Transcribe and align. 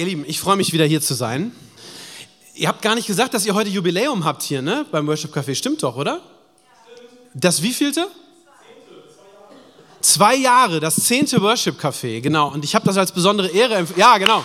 Ihr 0.00 0.06
Lieben, 0.06 0.24
ich 0.26 0.40
freue 0.40 0.56
mich 0.56 0.72
wieder 0.72 0.86
hier 0.86 1.02
zu 1.02 1.14
sein. 1.14 1.52
Ihr 2.54 2.68
habt 2.68 2.80
gar 2.80 2.94
nicht 2.94 3.06
gesagt, 3.06 3.34
dass 3.34 3.44
ihr 3.44 3.54
heute 3.54 3.68
Jubiläum 3.68 4.24
habt 4.24 4.42
hier, 4.42 4.62
ne? 4.62 4.86
Beim 4.90 5.06
Worship 5.06 5.34
Café. 5.34 5.54
Stimmt 5.54 5.82
doch, 5.82 5.96
oder? 5.96 6.20
Das 7.34 7.62
wievielte? 7.62 8.08
Zwei 10.00 10.36
Jahre, 10.36 10.80
das 10.80 10.96
zehnte 10.96 11.40
Worship 11.42 11.78
Café, 11.78 12.20
genau. 12.20 12.48
Und 12.48 12.64
ich 12.64 12.74
habe 12.74 12.86
das 12.86 12.96
als 12.96 13.12
besondere 13.12 13.48
Ehre 13.48 13.74
empfunden. 13.74 14.00
Ja, 14.00 14.16
genau. 14.16 14.44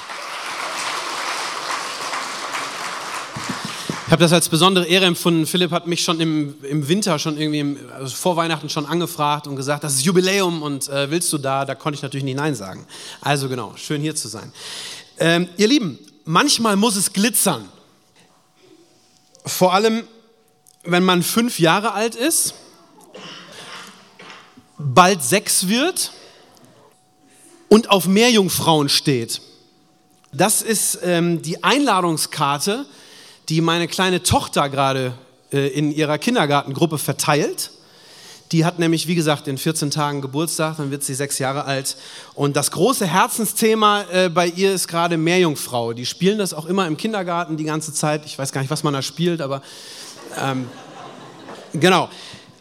Ich 4.08 4.12
habe 4.12 4.22
das 4.22 4.34
als 4.34 4.50
besondere 4.50 4.86
Ehre 4.86 5.06
empfunden. 5.06 5.48
Philipp 5.48 5.72
hat 5.72 5.88
mich 5.88 6.04
schon 6.04 6.20
im, 6.20 6.56
im 6.64 6.88
Winter, 6.88 7.18
schon 7.18 7.38
irgendwie 7.38 7.60
im, 7.60 7.80
also 7.94 8.14
vor 8.16 8.36
Weihnachten 8.36 8.70
schon 8.70 8.86
angefragt 8.86 9.48
und 9.48 9.56
gesagt, 9.56 9.84
das 9.84 9.96
ist 9.96 10.04
Jubiläum 10.04 10.62
und 10.62 10.90
äh, 10.90 11.10
willst 11.10 11.34
du 11.34 11.38
da? 11.38 11.66
Da 11.66 11.74
konnte 11.74 11.96
ich 11.96 12.04
natürlich 12.04 12.24
nicht 12.26 12.36
Nein 12.38 12.54
sagen. 12.54 12.86
Also 13.22 13.50
genau, 13.50 13.74
schön 13.78 14.02
hier 14.02 14.16
zu 14.16 14.28
sein. 14.28 14.52
Ähm, 15.20 15.48
ihr 15.58 15.68
Lieben, 15.68 16.00
manchmal 16.26 16.76
muss 16.76 16.96
es 16.96 17.14
glitzern. 17.14 17.70
Vor 19.46 19.74
allem, 19.74 20.08
wenn 20.84 21.04
man 21.04 21.24
fünf 21.24 21.60
Jahre 21.60 21.94
alt 21.94 22.16
ist, 22.16 22.56
bald 24.78 25.24
sechs 25.24 25.68
wird 25.68 26.12
und 27.70 27.90
auf 27.90 28.08
Meerjungfrauen 28.08 28.90
steht. 28.90 29.42
Das 30.34 30.62
ist 30.62 31.00
ähm, 31.04 31.42
die 31.42 31.64
Einladungskarte, 31.64 32.86
die 33.48 33.62
meine 33.62 33.88
kleine 33.88 34.22
Tochter 34.22 34.70
gerade 34.70 35.14
äh, 35.52 35.68
in 35.68 35.92
ihrer 35.92 36.18
Kindergartengruppe 36.18 36.98
verteilt. 36.98 37.72
Die 38.56 38.64
hat 38.64 38.80
nämlich, 38.80 39.06
wie 39.08 39.16
gesagt, 39.16 39.50
in 39.50 39.58
14 39.58 39.92
Tagen 39.92 40.22
Geburtstag, 40.22 40.78
dann 40.78 40.90
wird 40.90 41.04
sie 41.04 41.14
sechs 41.14 41.40
Jahre 41.40 41.66
alt. 41.66 41.98
Und 42.36 42.56
das 42.56 42.72
große 42.72 43.06
Herzensthema 43.06 44.04
äh, 44.04 44.30
bei 44.30 44.48
ihr 44.48 44.74
ist 44.74 44.88
gerade 44.88 45.18
Meerjungfrau. 45.18 45.92
Die 45.92 46.06
spielen 46.06 46.38
das 46.38 46.54
auch 46.54 46.66
immer 46.66 46.88
im 46.88 46.96
Kindergarten 46.96 47.58
die 47.58 47.66
ganze 47.66 47.94
Zeit. 47.94 48.26
Ich 48.26 48.40
weiß 48.40 48.54
gar 48.54 48.62
nicht, 48.62 48.72
was 48.72 48.82
man 48.82 48.94
da 48.94 49.02
spielt, 49.02 49.42
aber 49.42 49.62
ähm, 50.42 50.70
genau. 51.74 52.08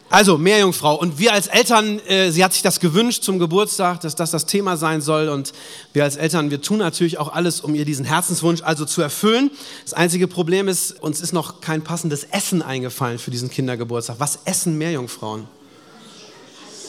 Also 0.09 0.37
Meerjungfrau. 0.37 0.95
Und 0.95 1.17
wir 1.17 1.31
als 1.31 1.47
Eltern, 1.47 1.99
äh, 2.09 2.29
sie 2.29 2.43
hat 2.43 2.51
sich 2.51 2.61
das 2.61 2.81
gewünscht 2.81 3.23
zum 3.23 3.39
Geburtstag, 3.39 4.01
dass 4.01 4.15
das 4.15 4.31
das 4.31 4.45
Thema 4.45 4.75
sein 4.75 4.99
soll. 4.99 5.29
Und 5.29 5.53
wir 5.93 6.03
als 6.03 6.17
Eltern, 6.17 6.51
wir 6.51 6.61
tun 6.61 6.79
natürlich 6.79 7.19
auch 7.19 7.31
alles, 7.31 7.61
um 7.61 7.73
ihr 7.73 7.85
diesen 7.85 8.03
Herzenswunsch 8.03 8.63
also 8.63 8.83
zu 8.83 9.01
erfüllen. 9.01 9.49
Das 9.85 9.93
einzige 9.93 10.27
Problem 10.27 10.67
ist, 10.67 11.01
uns 11.01 11.21
ist 11.21 11.31
noch 11.31 11.61
kein 11.61 11.85
passendes 11.85 12.25
Essen 12.25 12.61
eingefallen 12.61 13.17
für 13.17 13.31
diesen 13.31 13.49
Kindergeburtstag. 13.49 14.17
Was 14.19 14.39
essen 14.43 14.77
Meerjungfrauen? 14.77 15.47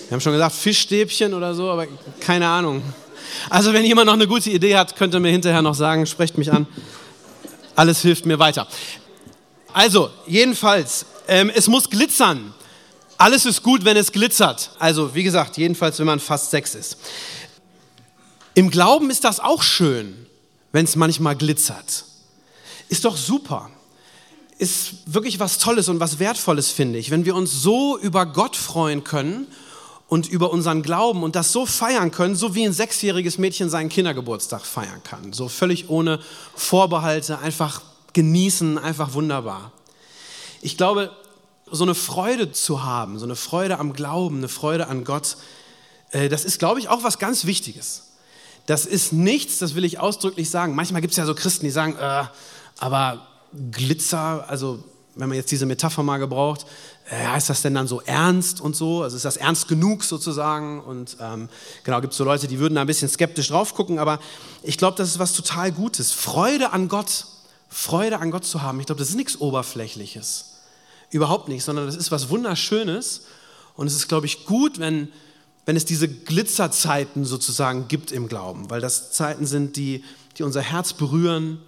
Wir 0.08 0.12
haben 0.12 0.20
schon 0.20 0.34
gesagt, 0.34 0.54
Fischstäbchen 0.54 1.34
oder 1.34 1.52
so, 1.52 1.68
aber 1.68 1.88
keine 2.20 2.46
Ahnung. 2.46 2.80
Also 3.50 3.72
wenn 3.72 3.84
jemand 3.84 4.06
noch 4.06 4.12
eine 4.12 4.28
gute 4.28 4.50
Idee 4.50 4.76
hat, 4.76 4.94
könnt 4.94 5.12
ihr 5.14 5.20
mir 5.20 5.32
hinterher 5.32 5.62
noch 5.62 5.74
sagen, 5.74 6.06
sprecht 6.06 6.38
mich 6.38 6.52
an. 6.52 6.68
Alles 7.74 8.02
hilft 8.02 8.24
mir 8.24 8.38
weiter. 8.38 8.68
Also, 9.72 10.10
jedenfalls, 10.28 11.06
ähm, 11.26 11.50
es 11.52 11.66
muss 11.66 11.90
glitzern. 11.90 12.54
Alles 13.18 13.46
ist 13.46 13.64
gut, 13.64 13.84
wenn 13.84 13.96
es 13.96 14.12
glitzert. 14.12 14.70
Also, 14.78 15.14
wie 15.14 15.24
gesagt, 15.24 15.56
jedenfalls, 15.58 15.98
wenn 15.98 16.06
man 16.06 16.20
fast 16.20 16.52
sechs 16.52 16.76
ist. 16.76 16.98
Im 18.54 18.70
Glauben 18.70 19.10
ist 19.10 19.24
das 19.24 19.40
auch 19.40 19.62
schön, 19.62 20.26
wenn 20.70 20.84
es 20.84 20.94
manchmal 20.94 21.34
glitzert. 21.34 22.04
Ist 22.88 23.04
doch 23.04 23.16
super. 23.16 23.70
Ist 24.58 24.94
wirklich 25.06 25.40
was 25.40 25.58
Tolles 25.58 25.88
und 25.88 25.98
was 25.98 26.20
Wertvolles, 26.20 26.70
finde 26.70 27.00
ich, 27.00 27.10
wenn 27.10 27.24
wir 27.24 27.34
uns 27.34 27.50
so 27.52 27.98
über 27.98 28.24
Gott 28.24 28.56
freuen 28.56 29.02
können 29.02 29.48
und 30.08 30.28
über 30.28 30.50
unseren 30.50 30.82
Glauben 30.82 31.22
und 31.22 31.34
das 31.34 31.52
so 31.52 31.66
feiern 31.66 32.10
können, 32.10 32.36
so 32.36 32.54
wie 32.54 32.64
ein 32.64 32.72
sechsjähriges 32.72 33.38
Mädchen 33.38 33.70
seinen 33.70 33.88
Kindergeburtstag 33.88 34.64
feiern 34.64 35.02
kann. 35.02 35.32
So 35.32 35.48
völlig 35.48 35.90
ohne 35.90 36.20
Vorbehalte, 36.54 37.38
einfach 37.38 37.82
genießen, 38.12 38.78
einfach 38.78 39.14
wunderbar. 39.14 39.72
Ich 40.62 40.76
glaube, 40.76 41.10
so 41.70 41.84
eine 41.84 41.94
Freude 41.94 42.52
zu 42.52 42.84
haben, 42.84 43.18
so 43.18 43.24
eine 43.24 43.36
Freude 43.36 43.78
am 43.78 43.92
Glauben, 43.92 44.38
eine 44.38 44.48
Freude 44.48 44.86
an 44.86 45.04
Gott, 45.04 45.36
äh, 46.12 46.28
das 46.28 46.44
ist, 46.44 46.58
glaube 46.58 46.78
ich, 46.78 46.88
auch 46.88 47.02
was 47.02 47.18
ganz 47.18 47.44
Wichtiges. 47.44 48.04
Das 48.66 48.86
ist 48.86 49.12
nichts, 49.12 49.58
das 49.58 49.74
will 49.74 49.84
ich 49.84 49.98
ausdrücklich 49.98 50.50
sagen. 50.50 50.74
Manchmal 50.74 51.00
gibt 51.00 51.12
es 51.12 51.18
ja 51.18 51.26
so 51.26 51.34
Christen, 51.34 51.66
die 51.66 51.70
sagen, 51.70 51.96
äh, 51.98 52.24
aber 52.78 53.26
Glitzer, 53.70 54.48
also 54.48 54.82
wenn 55.16 55.28
man 55.28 55.36
jetzt 55.36 55.50
diese 55.50 55.66
Metapher 55.66 56.02
mal 56.02 56.18
gebraucht, 56.18 56.66
äh, 57.10 57.36
ist 57.36 57.48
das 57.48 57.62
denn 57.62 57.74
dann 57.74 57.88
so 57.88 58.02
ernst 58.02 58.60
und 58.60 58.76
so? 58.76 59.02
Also 59.02 59.16
ist 59.16 59.24
das 59.24 59.38
ernst 59.38 59.66
genug 59.66 60.04
sozusagen? 60.04 60.80
Und 60.80 61.16
ähm, 61.20 61.48
genau, 61.84 62.00
gibt 62.00 62.12
es 62.12 62.18
so 62.18 62.24
Leute, 62.24 62.46
die 62.46 62.58
würden 62.58 62.74
da 62.74 62.82
ein 62.82 62.86
bisschen 62.86 63.08
skeptisch 63.08 63.48
drauf 63.48 63.74
gucken, 63.74 63.98
aber 63.98 64.20
ich 64.62 64.76
glaube, 64.76 64.96
das 64.98 65.08
ist 65.08 65.18
was 65.18 65.32
total 65.32 65.72
Gutes. 65.72 66.12
Freude 66.12 66.72
an 66.72 66.88
Gott, 66.88 67.26
Freude 67.68 68.18
an 68.18 68.30
Gott 68.30 68.44
zu 68.44 68.62
haben, 68.62 68.78
ich 68.78 68.86
glaube, 68.86 68.98
das 68.98 69.08
ist 69.08 69.16
nichts 69.16 69.40
Oberflächliches. 69.40 70.52
Überhaupt 71.10 71.48
nicht, 71.48 71.64
sondern 71.64 71.86
das 71.86 71.96
ist 71.96 72.10
was 72.10 72.28
Wunderschönes. 72.28 73.22
Und 73.74 73.86
es 73.86 73.94
ist, 73.94 74.08
glaube 74.08 74.26
ich, 74.26 74.44
gut, 74.44 74.78
wenn, 74.78 75.08
wenn 75.64 75.76
es 75.76 75.84
diese 75.84 76.08
Glitzerzeiten 76.08 77.24
sozusagen 77.24 77.88
gibt 77.88 78.12
im 78.12 78.28
Glauben, 78.28 78.68
weil 78.70 78.80
das 78.80 79.12
Zeiten 79.12 79.46
sind, 79.46 79.76
die, 79.76 80.04
die 80.36 80.42
unser 80.42 80.62
Herz 80.62 80.92
berühren, 80.92 81.60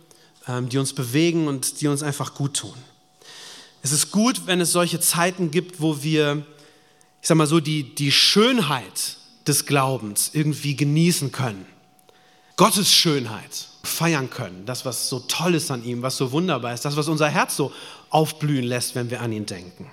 ähm, 0.46 0.68
die 0.68 0.78
uns 0.78 0.92
bewegen 0.92 1.48
und 1.48 1.80
die 1.80 1.88
uns 1.88 2.02
einfach 2.02 2.34
gut 2.34 2.54
tun. 2.54 2.74
Es 3.82 3.92
ist 3.92 4.10
gut, 4.10 4.46
wenn 4.46 4.60
es 4.60 4.72
solche 4.72 5.00
Zeiten 5.00 5.50
gibt, 5.50 5.80
wo 5.80 6.02
wir, 6.02 6.44
ich 7.22 7.28
sag 7.28 7.36
mal 7.36 7.46
so, 7.46 7.60
die, 7.60 7.94
die 7.94 8.12
Schönheit 8.12 9.16
des 9.46 9.66
Glaubens 9.66 10.30
irgendwie 10.32 10.76
genießen 10.76 11.32
können. 11.32 11.66
Gottes 12.56 12.92
Schönheit 12.92 13.68
feiern 13.84 14.30
können. 14.30 14.66
Das, 14.66 14.84
was 14.84 15.08
so 15.08 15.20
toll 15.20 15.54
ist 15.54 15.70
an 15.70 15.84
ihm, 15.84 16.02
was 16.02 16.16
so 16.16 16.32
wunderbar 16.32 16.74
ist. 16.74 16.84
Das, 16.84 16.96
was 16.96 17.08
unser 17.08 17.28
Herz 17.28 17.56
so 17.56 17.72
aufblühen 18.10 18.64
lässt, 18.64 18.94
wenn 18.94 19.10
wir 19.10 19.20
an 19.20 19.32
ihn 19.32 19.46
denken. 19.46 19.90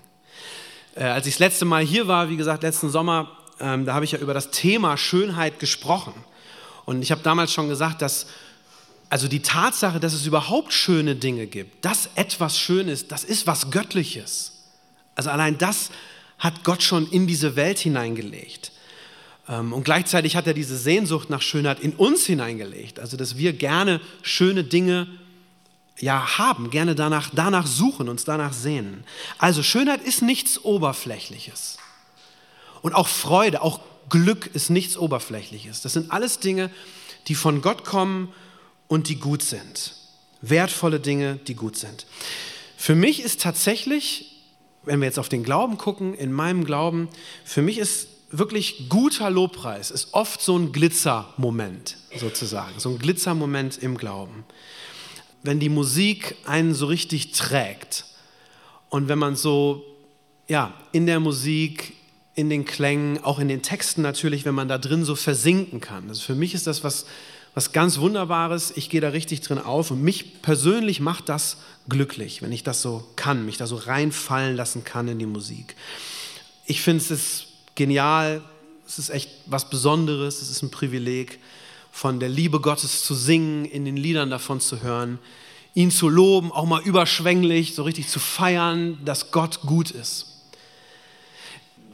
Äh, 0.96 1.04
als 1.04 1.28
ich 1.28 1.36
das 1.36 1.40
letzte 1.40 1.66
Mal 1.66 1.84
hier 1.84 2.08
war, 2.08 2.30
wie 2.30 2.38
gesagt, 2.38 2.64
letzten 2.64 2.90
Sommer, 2.90 3.32
ähm, 3.60 3.86
da 3.86 3.94
habe 3.94 4.06
ich 4.06 4.12
ja 4.12 4.20
über 4.20 4.34
das 4.34 4.52
Thema 4.52 4.98
Schönheit 4.98 5.60
gesprochen. 5.60 6.14
Und 6.86 7.02
ich 7.02 7.12
habe 7.12 7.22
damals 7.22 7.54
schon 7.54 7.70
gesagt, 7.70 8.02
dass 8.02 8.28
also 9.16 9.30
die 9.30 9.40
Tatsache, 9.40 10.02
dass 10.02 10.12
es 10.12 10.26
überhaupt 10.26 10.74
schöne 10.74 11.16
Dinge 11.16 11.48
gibt, 11.48 11.86
dass 11.86 12.10
etwas 12.16 12.60
schön 12.60 12.90
ist, 12.90 13.14
das 13.14 13.24
ist 13.24 13.48
was 13.48 13.72
Göttliches. 13.72 14.66
Also 15.16 15.30
allein 15.30 15.58
das 15.58 15.90
hat 16.38 16.66
Gott 16.66 16.84
schon 16.84 17.10
in 17.10 17.26
diese 17.26 17.56
Welt 17.56 17.80
hineingelegt. 17.80 18.74
Ähm, 19.48 19.72
und 19.72 19.86
gleichzeitig 19.86 20.36
hat 20.36 20.48
er 20.48 20.54
diese 20.54 20.76
Sehnsucht 20.76 21.30
nach 21.30 21.42
Schönheit 21.42 21.80
in 21.80 21.94
uns 21.94 22.26
hineingelegt. 22.26 23.00
Also 23.00 23.16
dass 23.16 23.38
wir 23.38 23.54
gerne 23.54 24.02
schöne 24.22 24.66
Dinge 24.66 25.08
ja, 25.98 26.38
haben, 26.38 26.70
gerne 26.70 26.94
danach, 26.94 27.30
danach 27.34 27.68
suchen, 27.68 28.10
uns 28.10 28.26
danach 28.26 28.52
sehnen. 28.52 29.06
Also 29.38 29.64
Schönheit 29.64 30.02
ist 30.02 30.24
nichts 30.24 30.62
Oberflächliches. 30.62 31.78
Und 32.82 32.94
auch 32.94 33.08
Freude, 33.08 33.62
auch 33.62 33.80
Glück 34.10 34.48
ist 34.48 34.70
nichts 34.70 34.98
Oberflächliches. 34.98 35.80
Das 35.80 35.94
sind 35.94 36.12
alles 36.12 36.40
Dinge, 36.40 36.70
die 37.30 37.36
von 37.36 37.62
Gott 37.62 37.86
kommen 37.86 38.34
und 38.88 39.10
die 39.10 39.18
gut 39.18 39.42
sind. 39.42 39.94
Wertvolle 40.42 41.00
Dinge, 41.00 41.40
die 41.48 41.56
gut 41.56 41.78
sind. 41.78 42.06
Für 42.78 42.96
mich 42.96 43.22
ist 43.22 43.42
tatsächlich, 43.42 44.44
wenn 44.84 45.00
wir 45.00 45.08
jetzt 45.08 45.20
auf 45.20 45.30
den 45.30 45.44
Glauben 45.44 45.78
gucken, 45.78 46.14
in 46.14 46.32
meinem 46.32 46.66
Glauben, 46.66 47.10
für 47.44 47.62
mich 47.62 47.78
ist 47.78 48.08
wirklich 48.32 48.90
guter 48.90 49.30
Lobpreis, 49.30 49.92
ist 49.92 50.14
oft 50.14 50.42
so 50.42 50.58
ein 50.58 50.72
Glitzermoment 50.72 51.98
sozusagen, 52.18 52.80
so 52.80 52.90
ein 52.90 53.00
Glitzermoment 53.00 53.78
im 53.78 53.98
Glauben. 53.98 54.44
Wenn 55.44 55.60
die 55.60 55.70
Musik 55.70 56.36
einen 56.46 56.74
so 56.74 56.88
richtig 56.88 57.32
trägt 57.32 58.06
und 58.90 59.08
wenn 59.08 59.20
man 59.20 59.36
so, 59.36 59.84
ja, 60.48 60.74
in 60.92 61.06
der 61.06 61.20
Musik, 61.20 61.94
in 62.36 62.50
den 62.50 62.66
Klängen, 62.66 63.24
auch 63.24 63.40
in 63.40 63.48
den 63.48 63.62
Texten 63.62 64.02
natürlich, 64.02 64.44
wenn 64.44 64.56
man 64.56 64.68
da 64.68 64.78
drin 64.78 65.06
so 65.06 65.16
versinken 65.16 65.80
kann. 65.80 66.10
Also 66.10 66.22
für 66.22 66.36
mich 66.36 66.54
ist 66.54 66.68
das 66.68 66.84
was 66.84 67.06
was 67.56 67.72
ganz 67.72 67.98
Wunderbares. 68.00 68.74
Ich 68.76 68.90
gehe 68.90 69.02
da 69.02 69.10
richtig 69.10 69.42
drin 69.42 69.58
auf 69.58 69.90
und 69.90 70.04
mich 70.04 70.42
persönlich 70.44 71.00
macht 71.00 71.30
das 71.30 71.58
glücklich, 71.90 72.42
wenn 72.42 72.52
ich 72.52 72.64
das 72.64 72.82
so 72.82 73.08
kann, 73.16 73.46
mich 73.46 73.58
da 73.58 73.66
so 73.66 73.78
reinfallen 73.78 74.56
lassen 74.56 74.84
kann 74.84 75.08
in 75.08 75.18
die 75.18 75.26
Musik. 75.26 75.76
Ich 76.66 76.82
finde 76.82 77.02
es 77.02 77.10
ist 77.10 77.48
genial, 77.74 78.44
es 78.86 79.00
ist 79.00 79.10
echt 79.10 79.30
was 79.46 79.70
Besonderes, 79.70 80.42
es 80.42 80.50
ist 80.50 80.62
ein 80.62 80.70
Privileg, 80.70 81.40
von 81.92 82.20
der 82.20 82.28
Liebe 82.28 82.60
Gottes 82.60 83.06
zu 83.06 83.16
singen, 83.16 83.64
in 83.64 83.86
den 83.86 83.96
Liedern 83.96 84.30
davon 84.30 84.60
zu 84.60 84.82
hören, 84.82 85.18
ihn 85.76 85.92
zu 85.92 86.10
loben, 86.10 86.52
auch 86.52 86.66
mal 86.66 86.82
überschwänglich, 86.82 87.74
so 87.74 87.84
richtig 87.84 88.10
zu 88.10 88.20
feiern, 88.20 88.98
dass 89.06 89.32
Gott 89.32 89.62
gut 89.62 89.92
ist. 89.92 90.42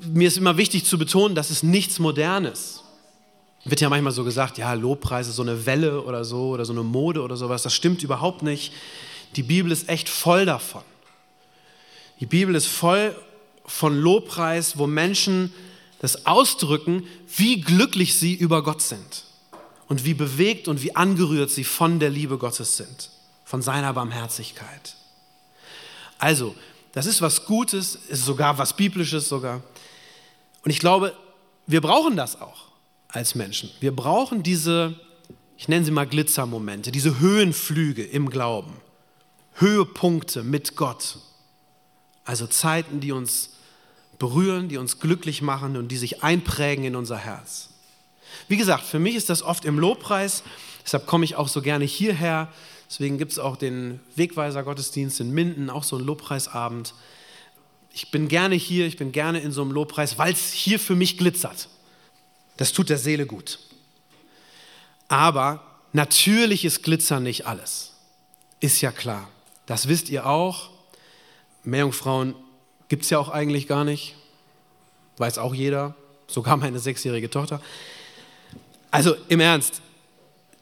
Mir 0.02 0.28
ist 0.28 0.38
immer 0.38 0.58
wichtig 0.58 0.86
zu 0.86 0.98
betonen, 0.98 1.36
das 1.36 1.52
ist 1.52 1.64
nichts 1.64 2.00
Modernes. 2.00 2.81
Wird 3.64 3.80
ja 3.80 3.90
manchmal 3.90 4.12
so 4.12 4.24
gesagt, 4.24 4.58
ja, 4.58 4.74
Lobpreise, 4.74 5.32
so 5.32 5.44
eine 5.44 5.66
Welle 5.66 6.02
oder 6.02 6.26
so 6.26 6.50
oder 6.50 6.66
so 6.66 6.74
eine 6.74 6.84
Mode 6.84 7.22
oder 7.22 7.38
sowas. 7.38 7.64
Das 7.64 7.74
stimmt 7.74 8.02
überhaupt 8.02 8.42
nicht. 8.42 8.74
Die 9.36 9.44
Bibel 9.44 9.72
ist 9.72 9.88
echt 9.88 10.10
voll 10.10 10.46
davon. 10.46 10.84
Die 12.20 12.26
Bibel 12.26 12.56
ist 12.56 12.68
voll 12.68 13.16
von 13.66 14.00
Lobpreis, 14.00 14.78
wo 14.78 14.88
Menschen 14.88 15.54
das 16.00 16.26
ausdrücken, 16.26 17.08
wie 17.36 17.62
glücklich 17.62 18.16
sie 18.16 18.34
über 18.34 18.64
Gott 18.64 18.82
sind 18.82 19.26
und 19.88 20.06
wie 20.06 20.16
bewegt 20.16 20.68
und 20.68 20.82
wie 20.82 20.96
angerührt 20.96 21.52
sie 21.52 21.64
von 21.64 22.00
der 22.00 22.10
Liebe 22.10 22.38
Gottes 22.38 22.78
sind, 22.78 23.12
von 23.46 23.62
seiner 23.62 23.94
Barmherzigkeit. 23.94 24.96
Also, 26.18 26.56
das 26.94 27.06
ist 27.06 27.22
was 27.22 27.46
Gutes, 27.46 27.96
ist 27.96 28.26
sogar 28.26 28.58
was 28.58 28.76
Biblisches 28.76 29.30
sogar. 29.30 29.62
Und 30.64 30.72
ich 30.72 30.80
glaube, 30.80 31.16
wir 31.68 31.82
brauchen 31.82 32.16
das 32.16 32.42
auch 32.42 32.71
als 33.12 33.36
Menschen. 33.36 33.70
Wir 33.80 33.96
brauchen 33.96 34.44
diese, 34.44 34.96
ich 35.58 35.68
nenne 35.68 35.86
sie 35.86 35.92
mal 35.92 36.08
Glitzermomente, 36.08 36.92
diese 36.92 37.20
Höhenflüge 37.20 38.04
im 38.04 38.30
Glauben, 38.30 38.74
Höhepunkte 39.56 40.44
mit 40.44 40.76
Gott. 40.76 41.18
Also 42.24 42.48
Zeiten, 42.48 43.00
die 43.00 43.12
uns 43.12 43.52
berühren, 44.20 44.70
die 44.70 44.78
uns 44.78 45.00
glücklich 45.00 45.42
machen 45.42 45.76
und 45.76 45.90
die 45.90 45.98
sich 45.98 46.24
einprägen 46.24 46.86
in 46.86 46.96
unser 46.96 47.18
Herz. 47.18 47.70
Wie 48.48 48.58
gesagt, 48.58 48.84
für 48.84 49.00
mich 49.00 49.16
ist 49.16 49.30
das 49.30 49.42
oft 49.42 49.66
im 49.66 49.80
Lobpreis, 49.80 50.44
deshalb 50.84 51.06
komme 51.08 51.26
ich 51.26 51.36
auch 51.36 51.48
so 51.48 51.62
gerne 51.62 51.86
hierher. 51.86 52.48
Deswegen 52.90 53.18
gibt 53.18 53.32
es 53.32 53.40
auch 53.40 53.56
den 53.56 54.00
Wegweiser-Gottesdienst 54.16 55.22
in 55.22 55.32
Minden, 55.32 55.70
auch 55.70 55.84
so 55.84 55.96
einen 55.96 56.06
Lobpreisabend. 56.06 56.94
Ich 57.94 58.12
bin 58.12 58.28
gerne 58.28 58.56
hier, 58.56 58.86
ich 58.86 58.98
bin 58.98 59.12
gerne 59.12 59.40
in 59.40 59.52
so 59.52 59.62
einem 59.62 59.72
Lobpreis, 59.72 60.18
weil 60.18 60.34
es 60.34 60.52
hier 60.52 60.80
für 60.80 60.96
mich 60.96 61.18
glitzert. 61.18 61.70
Das 62.62 62.74
tut 62.74 62.90
der 62.92 63.00
Seele 63.00 63.26
gut. 63.26 63.58
Aber 65.08 65.66
natürlich 65.94 66.64
ist 66.64 66.84
Glitzer 66.84 67.20
nicht 67.20 67.48
alles. 67.48 67.94
Ist 68.60 68.82
ja 68.82 68.92
klar. 68.92 69.28
Das 69.66 69.88
wisst 69.88 70.10
ihr 70.10 70.28
auch. 70.28 70.70
Meerjungfrauen 71.64 72.36
gibt 72.88 73.04
es 73.04 73.10
ja 73.10 73.18
auch 73.18 73.30
eigentlich 73.30 73.68
gar 73.68 73.84
nicht. 73.84 74.14
Weiß 75.18 75.40
auch 75.40 75.56
jeder, 75.56 75.96
sogar 76.28 76.56
meine 76.56 76.78
sechsjährige 76.78 77.32
Tochter. 77.32 77.64
Also 78.92 79.16
im 79.28 79.40
Ernst, 79.40 79.82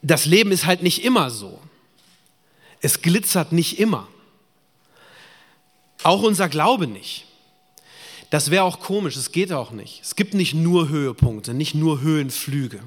das 0.01 0.25
Leben 0.25 0.53
ist 0.53 0.65
halt 0.65 0.81
nicht 0.81 1.03
immer 1.03 1.29
so. 1.29 1.59
Es 2.79 3.01
glitzert 3.01 3.51
nicht 3.51 3.77
immer. 3.77 4.07
Auch 6.03 6.21
unser 6.21 6.47
Glaube 6.47 6.87
nicht. 6.87 7.25
Das 8.29 8.51
wäre 8.51 8.63
auch 8.63 8.79
komisch, 8.79 9.15
es 9.15 9.31
geht 9.31 9.51
auch 9.51 9.71
nicht. 9.71 10.01
Es 10.03 10.15
gibt 10.15 10.33
nicht 10.33 10.53
nur 10.53 10.89
Höhepunkte, 10.89 11.53
nicht 11.53 11.73
nur 11.73 12.01
Höhenflüge. 12.01 12.81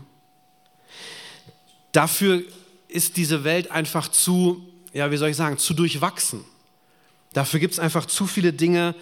Dafür 1.90 2.42
ist 2.88 3.16
diese 3.16 3.44
Welt 3.44 3.70
einfach 3.70 4.08
zu, 4.08 4.66
ja, 4.92 5.10
wie 5.10 5.16
soll 5.16 5.30
ich 5.30 5.36
sagen, 5.36 5.58
zu 5.58 5.74
durchwachsen. 5.74 6.44
Dafür 7.32 7.60
gibt 7.60 7.72
es 7.72 7.78
einfach 7.78 8.06
zu 8.06 8.26
viele 8.26 8.52
Dinge, 8.52 8.94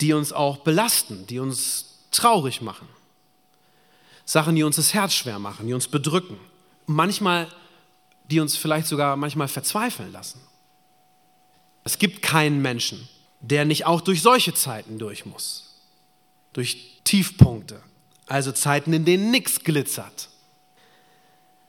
die 0.00 0.12
uns 0.12 0.32
auch 0.32 0.58
belasten, 0.58 1.26
die 1.26 1.38
uns 1.38 2.00
traurig 2.10 2.60
machen. 2.60 2.88
Sachen, 4.24 4.54
die 4.56 4.62
uns 4.62 4.76
das 4.76 4.94
Herz 4.94 5.14
schwer 5.14 5.38
machen, 5.38 5.66
die 5.66 5.74
uns 5.74 5.88
bedrücken. 5.88 6.36
Manchmal, 6.86 7.48
die 8.30 8.40
uns 8.40 8.56
vielleicht 8.56 8.86
sogar 8.86 9.16
manchmal 9.16 9.48
verzweifeln 9.48 10.12
lassen. 10.12 10.40
Es 11.84 11.98
gibt 11.98 12.22
keinen 12.22 12.62
Menschen, 12.62 13.08
der 13.42 13.64
nicht 13.64 13.86
auch 13.86 14.00
durch 14.00 14.22
solche 14.22 14.54
Zeiten 14.54 14.98
durch 14.98 15.26
muss. 15.26 15.74
Durch 16.52 17.00
Tiefpunkte, 17.04 17.80
also 18.26 18.52
Zeiten, 18.52 18.92
in 18.92 19.04
denen 19.04 19.30
nichts 19.30 19.60
glitzert. 19.60 20.28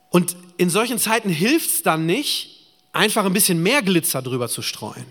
Und 0.09 0.35
in 0.57 0.69
solchen 0.69 0.99
Zeiten 0.99 1.29
hilft 1.29 1.69
es 1.69 1.83
dann 1.83 2.05
nicht, 2.05 2.69
einfach 2.91 3.25
ein 3.25 3.33
bisschen 3.33 3.61
mehr 3.61 3.81
Glitzer 3.81 4.21
drüber 4.21 4.47
zu 4.47 4.61
streuen. 4.61 5.07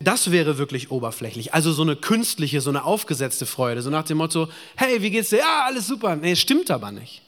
Das 0.00 0.32
wäre 0.32 0.58
wirklich 0.58 0.90
oberflächlich. 0.90 1.54
Also 1.54 1.72
so 1.72 1.82
eine 1.82 1.94
künstliche, 1.94 2.60
so 2.60 2.70
eine 2.70 2.84
aufgesetzte 2.84 3.46
Freude. 3.46 3.82
So 3.82 3.90
nach 3.90 4.02
dem 4.02 4.18
Motto, 4.18 4.48
hey, 4.74 5.00
wie 5.00 5.10
geht's 5.10 5.30
dir? 5.30 5.38
Ja, 5.38 5.64
alles 5.66 5.86
super. 5.86 6.16
Nee, 6.16 6.34
stimmt 6.34 6.72
aber 6.72 6.90
nicht. 6.90 7.22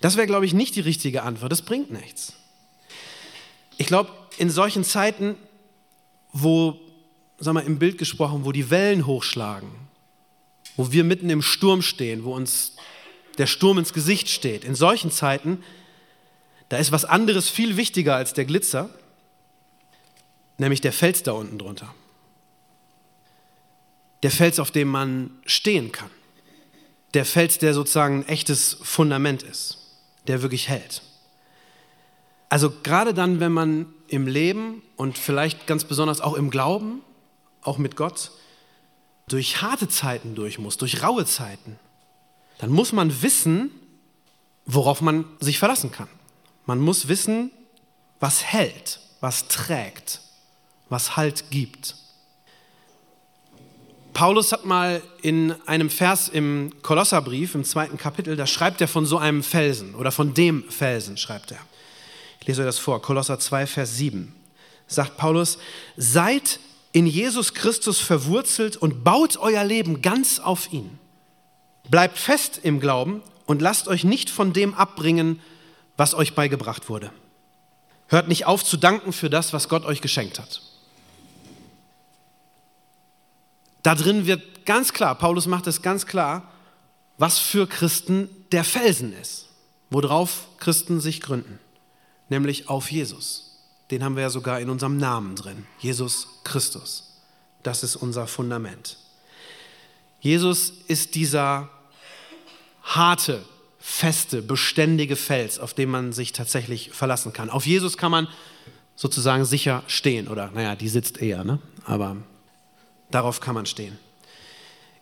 Das 0.00 0.16
wäre, 0.16 0.26
glaube 0.26 0.46
ich, 0.46 0.54
nicht 0.54 0.74
die 0.76 0.80
richtige 0.80 1.22
Antwort. 1.22 1.52
Das 1.52 1.60
bringt 1.60 1.90
nichts. 1.90 2.32
Ich 3.76 3.86
glaube, 3.86 4.10
in 4.38 4.48
solchen 4.48 4.82
Zeiten, 4.82 5.36
wo, 6.32 6.80
sag 7.38 7.54
mal, 7.54 7.60
im 7.60 7.78
Bild 7.78 7.98
gesprochen, 7.98 8.44
wo 8.44 8.52
die 8.52 8.70
Wellen 8.70 9.06
hochschlagen, 9.06 9.70
wo 10.76 10.90
wir 10.90 11.04
mitten 11.04 11.30
im 11.30 11.42
Sturm 11.42 11.82
stehen, 11.82 12.24
wo 12.24 12.34
uns 12.34 12.76
der 13.38 13.46
Sturm 13.46 13.78
ins 13.78 13.92
Gesicht 13.92 14.28
steht, 14.28 14.64
in 14.64 14.74
solchen 14.74 15.10
Zeiten, 15.10 15.62
da 16.68 16.78
ist 16.78 16.92
was 16.92 17.04
anderes 17.04 17.48
viel 17.48 17.76
wichtiger 17.76 18.16
als 18.16 18.32
der 18.32 18.44
Glitzer 18.44 18.90
nämlich 20.62 20.80
der 20.80 20.92
Fels 20.92 21.22
da 21.22 21.32
unten 21.32 21.58
drunter. 21.58 21.92
Der 24.22 24.30
Fels, 24.30 24.58
auf 24.58 24.70
dem 24.70 24.88
man 24.88 25.30
stehen 25.44 25.92
kann. 25.92 26.10
Der 27.14 27.26
Fels, 27.26 27.58
der 27.58 27.74
sozusagen 27.74 28.20
ein 28.20 28.28
echtes 28.28 28.78
Fundament 28.80 29.42
ist, 29.42 29.78
der 30.28 30.40
wirklich 30.42 30.68
hält. 30.68 31.02
Also 32.52 32.70
gerade 32.82 33.14
dann, 33.14 33.40
wenn 33.40 33.52
man 33.52 33.86
im 34.08 34.26
Leben 34.26 34.82
und 34.96 35.16
vielleicht 35.16 35.66
ganz 35.66 35.84
besonders 35.84 36.20
auch 36.20 36.34
im 36.34 36.50
Glauben, 36.50 37.00
auch 37.62 37.78
mit 37.78 37.96
Gott, 37.96 38.30
durch 39.26 39.62
harte 39.62 39.88
Zeiten 39.88 40.34
durch 40.34 40.58
muss, 40.58 40.76
durch 40.76 41.02
raue 41.02 41.24
Zeiten, 41.24 41.78
dann 42.58 42.68
muss 42.68 42.92
man 42.92 43.22
wissen, 43.22 43.70
worauf 44.66 45.00
man 45.00 45.24
sich 45.40 45.58
verlassen 45.58 45.92
kann. 45.92 46.08
Man 46.66 46.78
muss 46.78 47.08
wissen, 47.08 47.50
was 48.20 48.44
hält, 48.44 49.00
was 49.22 49.48
trägt, 49.48 50.20
was 50.90 51.16
Halt 51.16 51.44
gibt. 51.48 51.96
Paulus 54.12 54.52
hat 54.52 54.66
mal 54.66 55.00
in 55.22 55.52
einem 55.66 55.88
Vers 55.88 56.28
im 56.28 56.70
Kolosserbrief, 56.82 57.54
im 57.54 57.64
zweiten 57.64 57.96
Kapitel, 57.96 58.36
da 58.36 58.46
schreibt 58.46 58.82
er 58.82 58.88
von 58.88 59.06
so 59.06 59.16
einem 59.16 59.42
Felsen 59.42 59.94
oder 59.94 60.12
von 60.12 60.34
dem 60.34 60.68
Felsen, 60.68 61.16
schreibt 61.16 61.52
er. 61.52 61.58
Lese 62.46 62.62
euch 62.62 62.66
das 62.66 62.78
vor, 62.78 63.00
Kolosser 63.02 63.38
2, 63.38 63.66
Vers 63.66 63.96
7. 63.96 64.34
Sagt 64.86 65.16
Paulus, 65.16 65.58
seid 65.96 66.58
in 66.92 67.06
Jesus 67.06 67.54
Christus 67.54 68.00
verwurzelt 68.00 68.76
und 68.76 69.04
baut 69.04 69.36
euer 69.38 69.64
Leben 69.64 70.02
ganz 70.02 70.38
auf 70.38 70.72
ihn. 70.72 70.98
Bleibt 71.88 72.18
fest 72.18 72.60
im 72.62 72.80
Glauben 72.80 73.22
und 73.46 73.62
lasst 73.62 73.88
euch 73.88 74.04
nicht 74.04 74.30
von 74.30 74.52
dem 74.52 74.74
abbringen, 74.74 75.40
was 75.96 76.14
euch 76.14 76.34
beigebracht 76.34 76.88
wurde. 76.88 77.10
Hört 78.08 78.28
nicht 78.28 78.46
auf 78.46 78.64
zu 78.64 78.76
danken 78.76 79.12
für 79.12 79.30
das, 79.30 79.52
was 79.52 79.68
Gott 79.68 79.84
euch 79.84 80.00
geschenkt 80.00 80.38
hat. 80.38 80.60
Da 83.82 83.94
drin 83.94 84.26
wird 84.26 84.64
ganz 84.64 84.92
klar, 84.92 85.14
Paulus 85.14 85.46
macht 85.46 85.66
es 85.66 85.82
ganz 85.82 86.06
klar, 86.06 86.50
was 87.18 87.38
für 87.38 87.66
Christen 87.66 88.28
der 88.52 88.64
Felsen 88.64 89.12
ist, 89.20 89.48
worauf 89.90 90.46
Christen 90.58 91.00
sich 91.00 91.20
gründen, 91.20 91.58
nämlich 92.32 92.68
auf 92.68 92.90
Jesus. 92.90 93.60
Den 93.90 94.02
haben 94.02 94.16
wir 94.16 94.22
ja 94.22 94.30
sogar 94.30 94.58
in 94.58 94.70
unserem 94.70 94.96
Namen 94.96 95.36
drin, 95.36 95.66
Jesus 95.78 96.26
Christus. 96.42 97.20
Das 97.62 97.84
ist 97.84 97.94
unser 97.94 98.26
Fundament. 98.26 98.96
Jesus 100.20 100.72
ist 100.88 101.14
dieser 101.14 101.68
harte, 102.82 103.44
feste, 103.78 104.42
beständige 104.42 105.14
Fels, 105.14 105.58
auf 105.60 105.74
den 105.74 105.90
man 105.90 106.12
sich 106.12 106.32
tatsächlich 106.32 106.90
verlassen 106.90 107.32
kann. 107.32 107.50
Auf 107.50 107.66
Jesus 107.66 107.96
kann 107.96 108.10
man 108.10 108.28
sozusagen 108.96 109.44
sicher 109.44 109.84
stehen, 109.86 110.26
oder 110.26 110.50
naja, 110.52 110.74
die 110.74 110.88
sitzt 110.88 111.18
eher, 111.18 111.44
ne? 111.44 111.60
aber 111.84 112.16
Darauf 113.12 113.40
kann 113.40 113.54
man 113.54 113.66
stehen. 113.66 113.98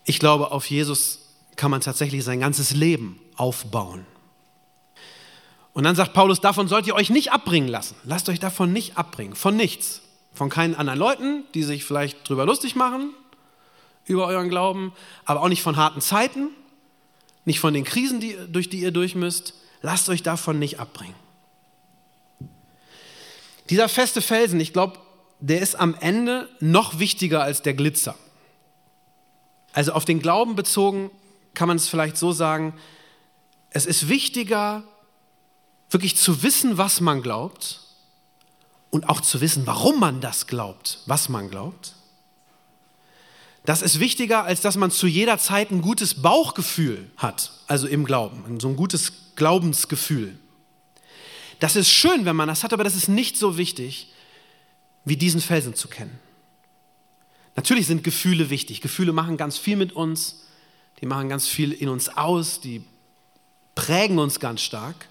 Ich 0.04 0.18
glaube, 0.18 0.50
auf 0.50 0.68
Jesus 0.68 1.20
kann 1.56 1.70
man 1.70 1.80
tatsächlich 1.80 2.24
sein 2.24 2.40
ganzes 2.40 2.72
Leben 2.72 3.20
aufbauen. 3.36 4.04
Und 5.72 5.84
dann 5.84 5.94
sagt 5.94 6.12
Paulus, 6.12 6.40
davon 6.40 6.68
sollt 6.68 6.86
ihr 6.86 6.94
euch 6.94 7.10
nicht 7.10 7.32
abbringen 7.32 7.68
lassen. 7.68 7.94
Lasst 8.04 8.28
euch 8.28 8.40
davon 8.40 8.72
nicht 8.72 8.96
abbringen, 8.98 9.34
von 9.34 9.56
nichts. 9.56 10.02
Von 10.32 10.48
keinen 10.48 10.74
anderen 10.74 10.98
Leuten, 10.98 11.44
die 11.54 11.62
sich 11.62 11.84
vielleicht 11.84 12.28
drüber 12.28 12.46
lustig 12.46 12.76
machen, 12.76 13.10
über 14.04 14.26
euren 14.26 14.48
Glauben, 14.48 14.92
aber 15.24 15.42
auch 15.42 15.48
nicht 15.48 15.62
von 15.62 15.76
harten 15.76 16.00
Zeiten, 16.00 16.48
nicht 17.44 17.60
von 17.60 17.74
den 17.74 17.84
Krisen, 17.84 18.20
die, 18.20 18.36
durch 18.48 18.68
die 18.68 18.80
ihr 18.80 18.92
durch 18.92 19.14
müsst. 19.14 19.54
Lasst 19.82 20.08
euch 20.08 20.22
davon 20.22 20.58
nicht 20.58 20.78
abbringen. 20.78 21.14
Dieser 23.70 23.88
feste 23.88 24.20
Felsen, 24.20 24.60
ich 24.60 24.72
glaube, 24.72 24.98
der 25.40 25.60
ist 25.60 25.74
am 25.74 25.94
Ende 25.98 26.48
noch 26.60 26.98
wichtiger 26.98 27.42
als 27.42 27.62
der 27.62 27.74
Glitzer. 27.74 28.14
Also 29.72 29.92
auf 29.92 30.04
den 30.04 30.20
Glauben 30.20 30.54
bezogen 30.54 31.10
kann 31.54 31.68
man 31.68 31.76
es 31.76 31.88
vielleicht 31.88 32.16
so 32.16 32.32
sagen, 32.32 32.74
es 33.70 33.86
ist 33.86 34.08
wichtiger, 34.08 34.82
wirklich 35.90 36.16
zu 36.16 36.42
wissen, 36.42 36.78
was 36.78 37.00
man 37.00 37.22
glaubt 37.22 37.80
und 38.90 39.08
auch 39.08 39.20
zu 39.20 39.40
wissen, 39.40 39.66
warum 39.66 40.00
man 40.00 40.20
das 40.20 40.46
glaubt, 40.46 41.00
was 41.06 41.28
man 41.28 41.50
glaubt. 41.50 41.94
Das 43.64 43.82
ist 43.82 44.00
wichtiger, 44.00 44.44
als 44.44 44.60
dass 44.62 44.76
man 44.76 44.90
zu 44.90 45.06
jeder 45.06 45.38
Zeit 45.38 45.70
ein 45.70 45.82
gutes 45.82 46.22
Bauchgefühl 46.22 47.10
hat, 47.16 47.52
also 47.66 47.86
im 47.86 48.04
Glauben, 48.04 48.58
so 48.58 48.68
ein 48.68 48.76
gutes 48.76 49.12
Glaubensgefühl. 49.36 50.38
Das 51.58 51.76
ist 51.76 51.90
schön, 51.90 52.24
wenn 52.24 52.36
man 52.36 52.48
das 52.48 52.64
hat, 52.64 52.72
aber 52.72 52.84
das 52.84 52.96
ist 52.96 53.08
nicht 53.08 53.36
so 53.36 53.58
wichtig, 53.58 54.12
wie 55.04 55.16
diesen 55.16 55.40
Felsen 55.40 55.74
zu 55.74 55.88
kennen. 55.88 56.18
Natürlich 57.54 57.86
sind 57.86 58.02
Gefühle 58.02 58.48
wichtig. 58.48 58.80
Gefühle 58.80 59.12
machen 59.12 59.36
ganz 59.36 59.58
viel 59.58 59.76
mit 59.76 59.92
uns, 59.92 60.46
die 61.00 61.06
machen 61.06 61.28
ganz 61.28 61.46
viel 61.46 61.72
in 61.72 61.88
uns 61.88 62.08
aus, 62.08 62.60
die 62.60 62.82
prägen 63.74 64.18
uns 64.18 64.40
ganz 64.40 64.62
stark. 64.62 65.08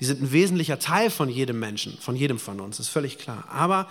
Die 0.00 0.04
sind 0.04 0.22
ein 0.22 0.32
wesentlicher 0.32 0.78
Teil 0.78 1.10
von 1.10 1.28
jedem 1.28 1.58
Menschen, 1.58 1.98
von 1.98 2.14
jedem 2.14 2.38
von 2.38 2.60
uns, 2.60 2.78
ist 2.78 2.88
völlig 2.88 3.18
klar. 3.18 3.44
Aber 3.48 3.88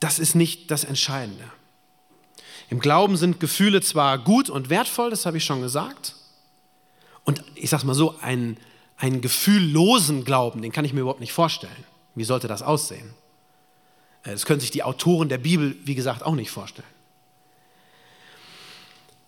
das 0.00 0.18
ist 0.18 0.34
nicht 0.34 0.70
das 0.70 0.84
Entscheidende. 0.84 1.44
Im 2.68 2.80
Glauben 2.80 3.16
sind 3.16 3.38
Gefühle 3.38 3.80
zwar 3.80 4.18
gut 4.18 4.50
und 4.50 4.68
wertvoll, 4.70 5.10
das 5.10 5.26
habe 5.26 5.36
ich 5.36 5.44
schon 5.44 5.62
gesagt. 5.62 6.16
Und 7.24 7.42
ich 7.54 7.70
sage 7.70 7.82
es 7.82 7.86
mal 7.86 7.94
so, 7.94 8.18
einen, 8.20 8.56
einen 8.96 9.20
gefühllosen 9.20 10.24
Glauben, 10.24 10.62
den 10.62 10.72
kann 10.72 10.84
ich 10.84 10.92
mir 10.92 11.00
überhaupt 11.00 11.20
nicht 11.20 11.32
vorstellen. 11.32 11.84
Wie 12.14 12.24
sollte 12.24 12.48
das 12.48 12.62
aussehen? 12.62 13.14
Äh, 14.24 14.32
das 14.32 14.46
können 14.46 14.60
sich 14.60 14.70
die 14.70 14.82
Autoren 14.82 15.28
der 15.28 15.38
Bibel, 15.38 15.76
wie 15.84 15.94
gesagt, 15.94 16.24
auch 16.24 16.34
nicht 16.34 16.50
vorstellen. 16.50 16.88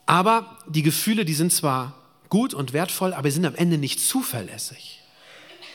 Aber 0.06 0.56
die 0.66 0.82
Gefühle, 0.82 1.24
die 1.24 1.34
sind 1.34 1.52
zwar 1.52 1.94
gut 2.28 2.54
und 2.54 2.72
wertvoll, 2.72 3.14
aber 3.14 3.28
sie 3.30 3.36
sind 3.36 3.46
am 3.46 3.54
Ende 3.54 3.78
nicht 3.78 4.00
zuverlässig. 4.00 5.02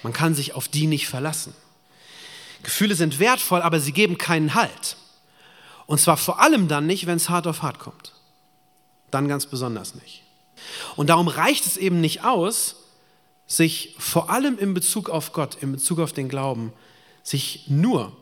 Man 0.03 0.13
kann 0.13 0.35
sich 0.35 0.53
auf 0.53 0.67
die 0.67 0.87
nicht 0.87 1.07
verlassen. 1.07 1.53
Gefühle 2.61 2.95
sind 2.95 3.19
wertvoll, 3.19 3.61
aber 3.61 3.79
sie 3.79 3.91
geben 3.91 4.17
keinen 4.17 4.53
Halt. 4.53 4.97
Und 5.85 5.99
zwar 5.99 6.17
vor 6.17 6.41
allem 6.41 6.67
dann 6.67 6.85
nicht, 6.85 7.05
wenn 7.05 7.17
es 7.17 7.29
hart 7.29 7.47
auf 7.47 7.61
hart 7.61 7.79
kommt. 7.79 8.13
Dann 9.11 9.27
ganz 9.27 9.45
besonders 9.45 9.95
nicht. 9.95 10.23
Und 10.95 11.09
darum 11.09 11.27
reicht 11.27 11.65
es 11.65 11.77
eben 11.77 11.99
nicht 11.99 12.23
aus, 12.23 12.75
sich 13.47 13.95
vor 13.99 14.29
allem 14.29 14.57
in 14.57 14.73
Bezug 14.73 15.09
auf 15.09 15.33
Gott, 15.33 15.55
in 15.61 15.71
Bezug 15.71 15.99
auf 15.99 16.13
den 16.13 16.29
Glauben, 16.29 16.73
sich 17.21 17.65
nur 17.67 18.15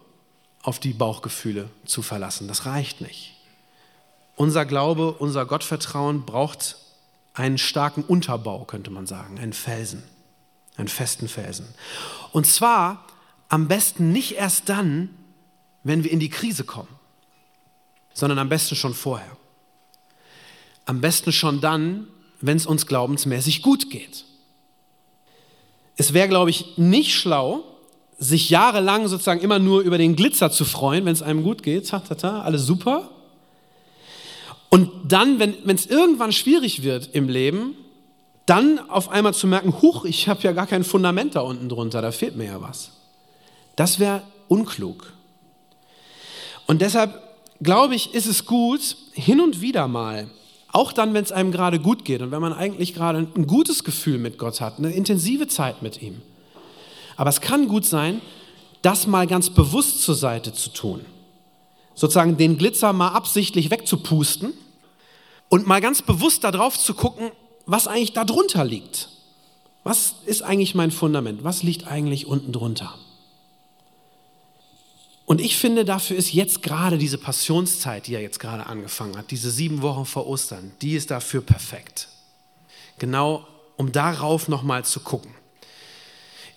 auf 0.63 0.79
die 0.79 0.93
Bauchgefühle 0.93 1.69
zu 1.85 2.01
verlassen. 2.01 2.47
Das 2.47 2.65
reicht 2.65 3.01
nicht. 3.01 3.33
Unser 4.35 4.65
Glaube, 4.65 5.11
unser 5.13 5.45
Gottvertrauen 5.45 6.25
braucht 6.25 6.77
einen 7.33 7.57
starken 7.57 8.03
Unterbau, 8.03 8.65
könnte 8.65 8.91
man 8.91 9.07
sagen, 9.07 9.39
einen 9.39 9.53
Felsen, 9.53 10.03
einen 10.75 10.87
festen 10.87 11.27
Felsen. 11.27 11.67
Und 12.31 12.45
zwar 12.45 13.05
am 13.49 13.67
besten 13.67 14.11
nicht 14.11 14.33
erst 14.33 14.69
dann, 14.69 15.09
wenn 15.83 16.03
wir 16.03 16.11
in 16.11 16.19
die 16.19 16.29
Krise 16.29 16.63
kommen, 16.63 16.89
sondern 18.13 18.39
am 18.39 18.49
besten 18.49 18.75
schon 18.75 18.93
vorher. 18.93 19.37
Am 20.85 21.01
besten 21.01 21.31
schon 21.31 21.61
dann, 21.61 22.07
wenn 22.41 22.57
es 22.57 22.65
uns 22.65 22.85
glaubensmäßig 22.85 23.61
gut 23.61 23.89
geht. 23.89 24.25
Es 25.95 26.13
wäre, 26.13 26.27
glaube 26.27 26.49
ich, 26.49 26.77
nicht 26.77 27.13
schlau, 27.13 27.63
sich 28.17 28.49
jahrelang 28.49 29.07
sozusagen 29.07 29.41
immer 29.41 29.59
nur 29.59 29.81
über 29.81 29.97
den 29.97 30.15
Glitzer 30.15 30.51
zu 30.51 30.65
freuen, 30.65 31.05
wenn 31.05 31.13
es 31.13 31.21
einem 31.21 31.43
gut 31.43 31.63
geht, 31.63 31.89
ta, 31.89 31.99
ta, 31.99 32.15
ta, 32.15 32.41
alles 32.41 32.65
super, 32.65 33.09
und 34.71 34.89
dann, 35.03 35.37
wenn 35.37 35.75
es 35.75 35.85
irgendwann 35.85 36.31
schwierig 36.31 36.81
wird 36.81 37.09
im 37.13 37.27
Leben, 37.27 37.75
dann 38.45 38.79
auf 38.89 39.09
einmal 39.09 39.33
zu 39.33 39.45
merken, 39.45 39.81
huch, 39.81 40.05
ich 40.05 40.29
habe 40.29 40.41
ja 40.43 40.53
gar 40.53 40.65
kein 40.65 40.85
Fundament 40.85 41.35
da 41.35 41.41
unten 41.41 41.67
drunter, 41.67 42.01
da 42.01 42.11
fehlt 42.11 42.37
mir 42.37 42.45
ja 42.45 42.61
was. 42.61 42.91
Das 43.75 43.99
wäre 43.99 44.23
unklug. 44.47 45.11
Und 46.67 46.81
deshalb 46.81 47.21
glaube 47.61 47.95
ich, 47.95 48.13
ist 48.13 48.27
es 48.27 48.45
gut, 48.45 48.95
hin 49.11 49.41
und 49.41 49.59
wieder 49.59 49.89
mal, 49.89 50.29
auch 50.71 50.93
dann, 50.93 51.13
wenn 51.13 51.25
es 51.25 51.33
einem 51.33 51.51
gerade 51.51 51.79
gut 51.79 52.05
geht 52.05 52.21
und 52.21 52.31
wenn 52.31 52.41
man 52.41 52.53
eigentlich 52.53 52.93
gerade 52.93 53.19
ein 53.19 53.47
gutes 53.47 53.83
Gefühl 53.83 54.19
mit 54.19 54.37
Gott 54.37 54.61
hat, 54.61 54.77
eine 54.77 54.93
intensive 54.93 55.47
Zeit 55.47 55.81
mit 55.81 56.01
ihm. 56.01 56.21
Aber 57.17 57.29
es 57.29 57.41
kann 57.41 57.67
gut 57.67 57.85
sein, 57.85 58.21
das 58.81 59.05
mal 59.05 59.27
ganz 59.27 59.49
bewusst 59.49 60.01
zur 60.01 60.15
Seite 60.15 60.53
zu 60.53 60.69
tun 60.69 61.05
sozusagen 61.95 62.37
den 62.37 62.57
Glitzer 62.57 62.93
mal 62.93 63.09
absichtlich 63.09 63.69
wegzupusten 63.71 64.53
und 65.49 65.67
mal 65.67 65.81
ganz 65.81 66.01
bewusst 66.01 66.43
darauf 66.43 66.77
zu 66.77 66.93
gucken, 66.93 67.31
was 67.65 67.87
eigentlich 67.87 68.13
da 68.13 68.23
drunter 68.23 68.63
liegt. 68.63 69.09
Was 69.83 70.15
ist 70.25 70.43
eigentlich 70.43 70.75
mein 70.75 70.91
Fundament? 70.91 71.43
Was 71.43 71.63
liegt 71.63 71.87
eigentlich 71.87 72.27
unten 72.27 72.51
drunter? 72.51 72.93
Und 75.25 75.39
ich 75.39 75.55
finde, 75.55 75.85
dafür 75.85 76.17
ist 76.17 76.33
jetzt 76.33 76.61
gerade 76.61 76.97
diese 76.97 77.17
Passionszeit, 77.17 78.07
die 78.07 78.11
ja 78.11 78.19
jetzt 78.19 78.39
gerade 78.39 78.65
angefangen 78.65 79.17
hat, 79.17 79.31
diese 79.31 79.49
sieben 79.49 79.81
Wochen 79.81 80.05
vor 80.05 80.27
Ostern, 80.27 80.73
die 80.81 80.93
ist 80.93 81.09
dafür 81.09 81.41
perfekt. 81.41 82.09
Genau, 82.99 83.47
um 83.77 83.91
darauf 83.91 84.47
nochmal 84.47 84.83
zu 84.83 84.99
gucken. 84.99 85.33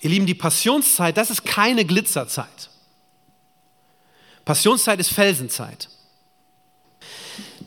Ihr 0.01 0.11
Lieben, 0.11 0.27
die 0.27 0.35
Passionszeit, 0.35 1.17
das 1.17 1.31
ist 1.31 1.45
keine 1.45 1.85
Glitzerzeit. 1.85 2.69
Passionszeit 4.45 5.01
ist 5.01 5.11
Felsenzeit. 5.11 5.89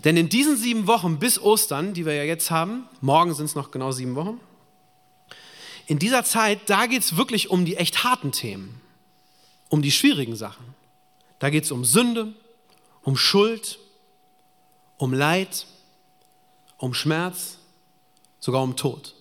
Denn 0.03 0.15
in 0.15 0.29
diesen 0.29 0.57
sieben 0.57 0.87
Wochen 0.87 1.19
bis 1.19 1.39
Ostern, 1.39 1.93
die 1.93 2.05
wir 2.05 2.13
ja 2.13 2.23
jetzt 2.23 2.51
haben, 2.51 2.87
morgen 3.01 3.33
sind 3.33 3.45
es 3.45 3.55
noch 3.55 3.71
genau 3.71 3.91
sieben 3.91 4.15
Wochen, 4.15 4.39
in 5.87 5.99
dieser 5.99 6.23
Zeit, 6.23 6.69
da 6.69 6.85
geht 6.85 7.01
es 7.01 7.17
wirklich 7.17 7.49
um 7.49 7.65
die 7.65 7.77
echt 7.77 8.03
harten 8.03 8.31
Themen, 8.31 8.81
um 9.69 9.81
die 9.81 9.91
schwierigen 9.91 10.35
Sachen. 10.35 10.65
Da 11.39 11.49
geht 11.49 11.63
es 11.63 11.71
um 11.71 11.85
Sünde, 11.85 12.33
um 13.03 13.15
Schuld, 13.15 13.79
um 14.97 15.13
Leid, 15.13 15.65
um 16.77 16.93
Schmerz, 16.93 17.57
sogar 18.39 18.61
um 18.63 18.75
Tod. 18.75 19.15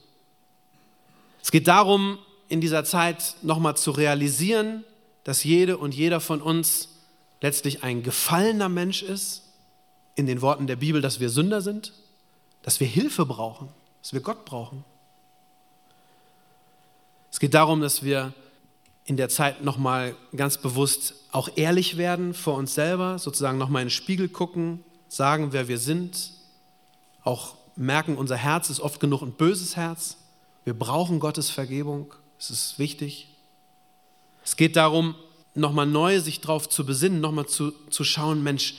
Es 1.43 1.51
geht 1.53 1.69
darum, 1.69 2.19
in 2.49 2.61
dieser 2.61 2.85
Zeit 2.85 3.37
nochmal 3.43 3.77
zu 3.77 3.93
realisieren, 3.93 4.85
dass 5.25 5.45
jede 5.45 5.79
und 5.79 5.95
jeder 5.95 6.21
von 6.21 6.43
uns 6.43 6.89
letztlich 7.41 7.83
ein 7.83 8.03
gefallener 8.03 8.69
Mensch 8.69 9.03
ist, 9.03 9.43
in 10.15 10.27
den 10.27 10.41
Worten 10.41 10.67
der 10.67 10.77
Bibel, 10.77 11.01
dass 11.01 11.21
wir 11.21 11.29
Sünder 11.29 11.61
sind, 11.61 11.93
dass 12.63 12.81
wir 12.81 12.87
Hilfe 12.87 13.27
brauchen, 13.27 13.69
dass 14.03 14.13
wir 14.13 14.21
Gott 14.21 14.45
brauchen. 14.45 14.85
Es 17.31 17.39
geht 17.39 17.55
darum, 17.55 17.81
dass 17.83 18.03
wir 18.03 18.33
in 19.05 19.17
der 19.17 19.29
Zeit 19.29 19.63
nochmal 19.63 20.17
ganz 20.35 20.59
bewusst 20.59 21.15
auch 21.31 21.51
ehrlich 21.55 21.97
werden 21.97 22.35
vor 22.35 22.57
uns 22.57 22.75
selber, 22.75 23.19
sozusagen 23.19 23.59
nochmal 23.59 23.83
in 23.83 23.87
den 23.87 23.93
Spiegel 23.93 24.29
gucken, 24.29 24.83
sagen, 25.09 25.53
wer 25.53 25.69
wir 25.69 25.79
sind, 25.79 26.33
auch 27.23 27.55
merken, 27.77 28.17
unser 28.17 28.37
Herz 28.37 28.71
ist 28.71 28.81
oft 28.81 28.99
genug 29.01 29.23
ein 29.23 29.33
böses 29.33 29.77
Herz. 29.77 30.17
Wir 30.65 30.75
brauchen 30.75 31.21
Gottes 31.21 31.51
Vergebung, 31.51 32.13
es 32.39 32.51
ist 32.51 32.79
wichtig. 32.79 33.29
Es 34.45 34.57
geht 34.57 34.77
darum, 34.77 35.15
nochmal 35.57 35.87
neu 35.87 36.21
sich 36.21 36.41
darauf 36.41 36.69
zu 36.69 36.85
besinnen, 36.85 37.21
nochmal 37.21 37.47
zu, 37.47 37.73
zu 37.91 38.05
schauen, 38.05 38.43
Mensch, 38.43 38.75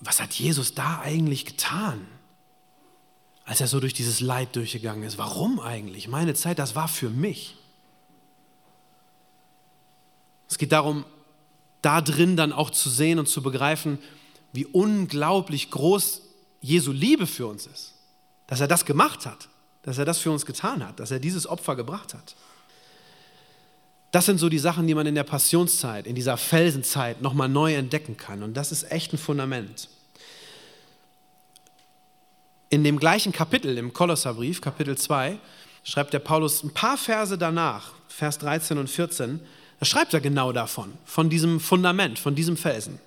was 0.00 0.20
hat 0.20 0.34
Jesus 0.34 0.74
da 0.74 1.00
eigentlich 1.00 1.44
getan, 1.44 2.06
als 3.44 3.60
er 3.60 3.66
so 3.66 3.80
durch 3.80 3.94
dieses 3.94 4.20
Leid 4.20 4.54
durchgegangen 4.56 5.02
ist? 5.02 5.18
Warum 5.18 5.60
eigentlich? 5.60 6.08
Meine 6.08 6.34
Zeit, 6.34 6.58
das 6.58 6.74
war 6.74 6.88
für 6.88 7.10
mich. 7.10 7.56
Es 10.48 10.58
geht 10.58 10.72
darum, 10.72 11.04
da 11.82 12.00
drin 12.00 12.36
dann 12.36 12.52
auch 12.52 12.70
zu 12.70 12.90
sehen 12.90 13.18
und 13.18 13.28
zu 13.28 13.42
begreifen, 13.42 13.98
wie 14.52 14.66
unglaublich 14.66 15.70
groß 15.70 16.22
Jesu 16.60 16.92
Liebe 16.92 17.26
für 17.26 17.46
uns 17.46 17.66
ist. 17.66 17.94
Dass 18.46 18.60
er 18.60 18.68
das 18.68 18.84
gemacht 18.84 19.26
hat, 19.26 19.48
dass 19.82 19.98
er 19.98 20.04
das 20.04 20.18
für 20.18 20.30
uns 20.30 20.46
getan 20.46 20.86
hat, 20.86 21.00
dass 21.00 21.10
er 21.10 21.20
dieses 21.20 21.46
Opfer 21.46 21.76
gebracht 21.76 22.14
hat. 22.14 22.34
Das 24.10 24.24
sind 24.24 24.38
so 24.38 24.48
die 24.48 24.58
Sachen, 24.58 24.86
die 24.86 24.94
man 24.94 25.06
in 25.06 25.14
der 25.14 25.24
Passionszeit, 25.24 26.06
in 26.06 26.14
dieser 26.14 26.36
Felsenzeit 26.36 27.20
nochmal 27.20 27.48
neu 27.48 27.74
entdecken 27.74 28.16
kann. 28.16 28.42
Und 28.42 28.54
das 28.54 28.72
ist 28.72 28.90
echt 28.90 29.12
ein 29.12 29.18
Fundament. 29.18 29.88
In 32.70 32.84
dem 32.84 32.98
gleichen 32.98 33.32
Kapitel, 33.32 33.76
im 33.76 33.92
Kolosserbrief, 33.92 34.60
Kapitel 34.60 34.96
2, 34.96 35.38
schreibt 35.84 36.12
der 36.12 36.18
Paulus 36.18 36.62
ein 36.62 36.72
paar 36.72 36.96
Verse 36.96 37.36
danach, 37.36 37.92
Vers 38.08 38.38
13 38.38 38.78
und 38.78 38.88
14, 38.88 39.40
da 39.78 39.86
schreibt 39.86 40.12
er 40.12 40.20
genau 40.20 40.52
davon, 40.52 40.92
von 41.04 41.30
diesem 41.30 41.60
Fundament, 41.60 42.18
von 42.18 42.34
diesem 42.34 42.56
Felsen. 42.56 43.00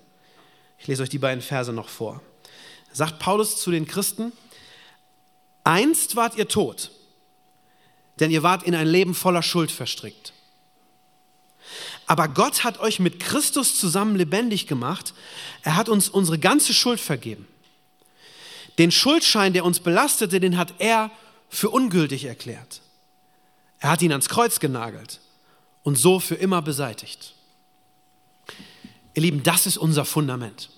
Ich 0.78 0.86
lese 0.86 1.02
euch 1.02 1.10
die 1.10 1.18
beiden 1.18 1.42
Verse 1.42 1.72
noch 1.72 1.88
vor. 1.88 2.22
Da 2.90 2.94
sagt 2.94 3.18
Paulus 3.18 3.60
zu 3.60 3.70
den 3.70 3.86
Christen, 3.86 4.32
einst 5.64 6.16
wart 6.16 6.36
ihr 6.36 6.48
tot, 6.48 6.90
denn 8.20 8.30
ihr 8.30 8.42
wart 8.42 8.62
in 8.64 8.74
ein 8.74 8.86
Leben 8.86 9.14
voller 9.14 9.42
Schuld 9.42 9.70
verstrickt. 9.70 10.32
Aber 12.06 12.28
Gott 12.28 12.64
hat 12.64 12.80
euch 12.80 12.98
mit 12.98 13.20
Christus 13.20 13.78
zusammen 13.78 14.16
lebendig 14.16 14.66
gemacht. 14.66 15.14
Er 15.62 15.76
hat 15.76 15.88
uns 15.88 16.08
unsere 16.08 16.38
ganze 16.38 16.74
Schuld 16.74 17.00
vergeben. 17.00 17.46
Den 18.78 18.90
Schuldschein, 18.90 19.52
der 19.52 19.64
uns 19.64 19.80
belastete, 19.80 20.40
den 20.40 20.56
hat 20.56 20.74
er 20.78 21.10
für 21.48 21.70
ungültig 21.70 22.24
erklärt. 22.24 22.80
Er 23.78 23.90
hat 23.90 24.02
ihn 24.02 24.12
ans 24.12 24.28
Kreuz 24.28 24.60
genagelt 24.60 25.20
und 25.82 25.96
so 25.96 26.20
für 26.20 26.36
immer 26.36 26.62
beseitigt. 26.62 27.34
Ihr 29.14 29.22
Lieben, 29.22 29.42
das 29.42 29.66
ist 29.66 29.76
unser 29.76 30.04
Fundament. 30.04 30.70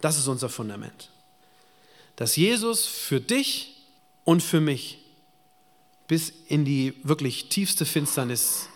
Das 0.00 0.18
ist 0.18 0.28
unser 0.28 0.48
Fundament. 0.48 1.10
Dass 2.14 2.36
Jesus 2.36 2.86
für 2.86 3.20
dich 3.20 3.76
und 4.24 4.42
für 4.42 4.60
mich 4.60 4.98
bis 6.06 6.32
in 6.48 6.64
die 6.64 6.94
wirklich 7.02 7.48
tiefste 7.48 7.84
Finsternis 7.84 8.68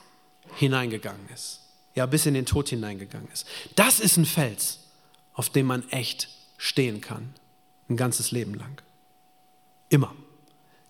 hineingegangen 0.57 1.28
ist. 1.33 1.61
Ja, 1.95 2.07
bis 2.07 2.26
in 2.26 2.35
den 2.35 2.47
Tod 2.47 2.69
hineingegangen 2.69 3.28
ist. 3.33 3.47
Das 3.75 4.00
ist 4.00 4.16
ein 4.16 4.26
Fels, 4.26 4.78
auf 5.35 5.50
dem 5.50 5.66
man 5.66 5.88
echt 5.90 6.28
stehen 6.57 7.00
kann. 7.00 7.35
Ein 7.88 7.97
ganzes 7.97 8.30
Leben 8.30 8.54
lang. 8.54 8.80
Immer. 9.88 10.14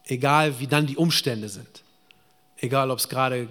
Egal 0.05 0.61
wie 0.61 0.67
dann 0.67 0.87
die 0.87 0.97
Umstände 0.97 1.49
sind. 1.49 1.83
Egal 2.59 2.91
ob 2.91 2.99
es 2.99 3.09
gerade 3.09 3.49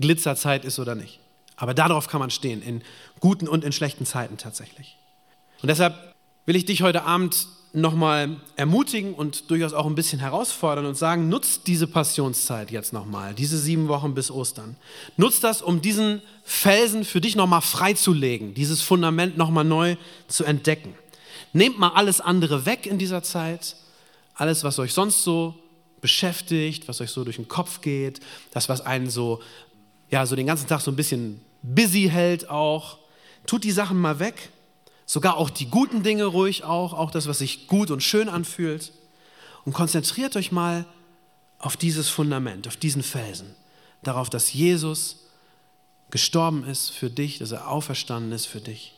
Glitzerzeit 0.00 0.64
ist 0.64 0.78
oder 0.78 0.94
nicht. 0.94 1.20
Aber 1.56 1.74
darauf 1.74 2.06
kann 2.06 2.20
man 2.20 2.30
stehen, 2.30 2.62
in 2.62 2.82
guten 3.20 3.48
und 3.48 3.64
in 3.64 3.72
schlechten 3.72 4.06
Zeiten 4.06 4.38
tatsächlich. 4.38 4.96
Und 5.60 5.68
deshalb 5.68 6.14
will 6.46 6.56
ich 6.56 6.64
dich 6.64 6.82
heute 6.82 7.02
Abend 7.02 7.48
nochmal 7.80 8.36
ermutigen 8.56 9.14
und 9.14 9.50
durchaus 9.50 9.72
auch 9.72 9.86
ein 9.86 9.94
bisschen 9.94 10.18
herausfordern 10.18 10.86
und 10.86 10.96
sagen, 10.96 11.28
nutzt 11.28 11.66
diese 11.66 11.86
Passionszeit 11.86 12.70
jetzt 12.70 12.92
nochmal, 12.92 13.34
diese 13.34 13.58
sieben 13.58 13.88
Wochen 13.88 14.14
bis 14.14 14.30
Ostern. 14.30 14.76
Nutzt 15.16 15.44
das, 15.44 15.62
um 15.62 15.80
diesen 15.80 16.22
Felsen 16.44 17.04
für 17.04 17.20
dich 17.20 17.36
nochmal 17.36 17.60
freizulegen, 17.60 18.54
dieses 18.54 18.82
Fundament 18.82 19.36
nochmal 19.36 19.64
neu 19.64 19.96
zu 20.28 20.44
entdecken. 20.44 20.94
Nehmt 21.52 21.78
mal 21.78 21.90
alles 21.90 22.20
andere 22.20 22.66
weg 22.66 22.86
in 22.86 22.98
dieser 22.98 23.22
Zeit, 23.22 23.76
alles, 24.34 24.64
was 24.64 24.78
euch 24.78 24.92
sonst 24.92 25.24
so 25.24 25.54
beschäftigt, 26.00 26.88
was 26.88 27.00
euch 27.00 27.10
so 27.10 27.24
durch 27.24 27.36
den 27.36 27.48
Kopf 27.48 27.80
geht, 27.80 28.20
das, 28.52 28.68
was 28.68 28.80
einen 28.80 29.10
so, 29.10 29.40
ja, 30.10 30.26
so 30.26 30.36
den 30.36 30.46
ganzen 30.46 30.68
Tag 30.68 30.80
so 30.80 30.90
ein 30.90 30.96
bisschen 30.96 31.40
busy 31.62 32.08
hält 32.10 32.48
auch. 32.48 32.98
Tut 33.46 33.64
die 33.64 33.72
Sachen 33.72 33.98
mal 33.98 34.18
weg 34.18 34.50
Sogar 35.10 35.38
auch 35.38 35.48
die 35.48 35.70
guten 35.70 36.02
Dinge 36.02 36.26
ruhig 36.26 36.64
auch, 36.64 36.92
auch 36.92 37.10
das, 37.10 37.26
was 37.26 37.38
sich 37.38 37.66
gut 37.66 37.90
und 37.90 38.02
schön 38.02 38.28
anfühlt. 38.28 38.92
Und 39.64 39.72
konzentriert 39.72 40.36
euch 40.36 40.52
mal 40.52 40.84
auf 41.58 41.78
dieses 41.78 42.10
Fundament, 42.10 42.68
auf 42.68 42.76
diesen 42.76 43.02
Felsen. 43.02 43.56
Darauf, 44.02 44.28
dass 44.28 44.52
Jesus 44.52 45.24
gestorben 46.10 46.62
ist 46.62 46.90
für 46.90 47.08
dich, 47.08 47.38
dass 47.38 47.52
er 47.52 47.68
auferstanden 47.68 48.32
ist 48.32 48.44
für 48.44 48.60
dich. 48.60 48.92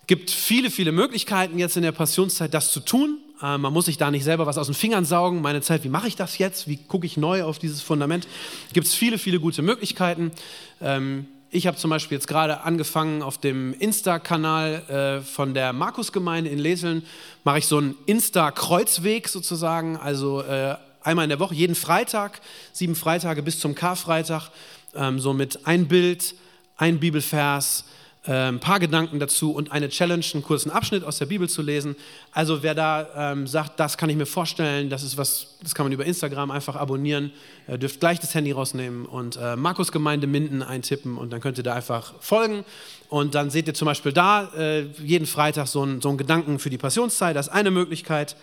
Es 0.00 0.06
gibt 0.06 0.30
viele, 0.30 0.70
viele 0.70 0.90
Möglichkeiten 0.90 1.58
jetzt 1.58 1.76
in 1.76 1.82
der 1.82 1.92
Passionszeit, 1.92 2.54
das 2.54 2.72
zu 2.72 2.80
tun. 2.80 3.18
Äh, 3.42 3.58
man 3.58 3.74
muss 3.74 3.84
sich 3.84 3.98
da 3.98 4.10
nicht 4.10 4.24
selber 4.24 4.46
was 4.46 4.56
aus 4.56 4.68
den 4.68 4.74
Fingern 4.74 5.04
saugen. 5.04 5.42
Meine 5.42 5.60
Zeit, 5.60 5.84
wie 5.84 5.90
mache 5.90 6.08
ich 6.08 6.16
das 6.16 6.38
jetzt? 6.38 6.66
Wie 6.66 6.78
gucke 6.78 7.04
ich 7.04 7.18
neu 7.18 7.44
auf 7.44 7.58
dieses 7.58 7.82
Fundament? 7.82 8.26
Gibt 8.72 8.86
es 8.86 8.94
viele, 8.94 9.18
viele 9.18 9.38
gute 9.38 9.60
Möglichkeiten. 9.60 10.32
Ähm, 10.80 11.26
ich 11.50 11.66
habe 11.66 11.76
zum 11.76 11.90
Beispiel 11.90 12.16
jetzt 12.16 12.28
gerade 12.28 12.60
angefangen 12.62 13.22
auf 13.22 13.38
dem 13.38 13.72
Insta-Kanal 13.72 15.20
äh, 15.20 15.24
von 15.24 15.54
der 15.54 15.72
Markusgemeinde 15.72 16.50
in 16.50 16.58
Leseln, 16.58 17.04
mache 17.44 17.58
ich 17.58 17.66
so 17.66 17.78
einen 17.78 17.94
Insta-Kreuzweg 18.06 19.28
sozusagen, 19.28 19.96
also 19.96 20.42
äh, 20.42 20.76
einmal 21.02 21.24
in 21.24 21.30
der 21.30 21.40
Woche, 21.40 21.54
jeden 21.54 21.74
Freitag, 21.74 22.40
sieben 22.72 22.94
Freitage 22.94 23.42
bis 23.42 23.60
zum 23.60 23.74
Karfreitag, 23.74 24.50
ähm, 24.94 25.18
so 25.18 25.32
mit 25.32 25.66
ein 25.66 25.88
Bild, 25.88 26.34
ein 26.76 27.00
Bibelvers, 27.00 27.84
ein 28.32 28.60
paar 28.60 28.78
Gedanken 28.78 29.18
dazu 29.18 29.52
und 29.52 29.72
eine 29.72 29.88
Challenge, 29.88 30.24
einen 30.34 30.42
kurzen 30.42 30.70
Abschnitt 30.70 31.02
aus 31.02 31.18
der 31.18 31.26
Bibel 31.26 31.48
zu 31.48 31.62
lesen. 31.62 31.96
Also 32.32 32.62
wer 32.62 32.74
da 32.74 33.32
ähm, 33.32 33.46
sagt, 33.46 33.80
das 33.80 33.96
kann 33.96 34.10
ich 34.10 34.16
mir 34.16 34.26
vorstellen, 34.26 34.90
das 34.90 35.02
ist 35.02 35.16
was, 35.16 35.56
das 35.62 35.74
kann 35.74 35.86
man 35.86 35.92
über 35.92 36.04
Instagram 36.04 36.50
einfach 36.50 36.76
abonnieren, 36.76 37.32
äh, 37.66 37.78
dürft 37.78 38.00
gleich 38.00 38.20
das 38.20 38.34
Handy 38.34 38.52
rausnehmen 38.52 39.06
und 39.06 39.36
äh, 39.36 39.56
Markus 39.56 39.92
Gemeinde 39.92 40.26
Minden 40.26 40.62
eintippen 40.62 41.16
und 41.16 41.32
dann 41.32 41.40
könnt 41.40 41.56
ihr 41.56 41.64
da 41.64 41.74
einfach 41.74 42.14
folgen 42.20 42.64
und 43.08 43.34
dann 43.34 43.48
seht 43.48 43.66
ihr 43.66 43.74
zum 43.74 43.86
Beispiel 43.86 44.12
da 44.12 44.50
äh, 44.54 44.82
jeden 45.02 45.26
Freitag 45.26 45.66
so 45.66 45.82
einen 45.82 46.02
so 46.02 46.12
Gedanken 46.14 46.58
für 46.58 46.68
die 46.68 46.78
Passionszeit, 46.78 47.34
das 47.34 47.46
ist 47.46 47.52
eine 47.52 47.70
Möglichkeit. 47.70 48.36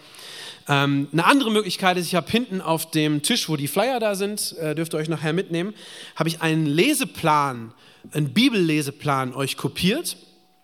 Ähm, 0.67 1.09
eine 1.11 1.25
andere 1.25 1.51
Möglichkeit 1.51 1.97
ist, 1.97 2.07
ich 2.07 2.15
habe 2.15 2.31
hinten 2.31 2.59
auf 2.59 2.89
dem 2.89 3.21
Tisch, 3.21 3.49
wo 3.49 3.55
die 3.55 3.67
Flyer 3.67 3.99
da 3.99 4.15
sind, 4.15 4.57
äh, 4.57 4.73
dürft 4.73 4.95
ihr 4.95 4.97
euch 4.97 5.09
nachher 5.09 5.33
mitnehmen, 5.33 5.75
habe 6.15 6.29
ich 6.29 6.41
einen 6.41 6.65
Leseplan 6.65 7.71
einen 8.13 8.33
Bibelleseplan 8.33 9.33
euch 9.33 9.57
kopiert. 9.57 9.74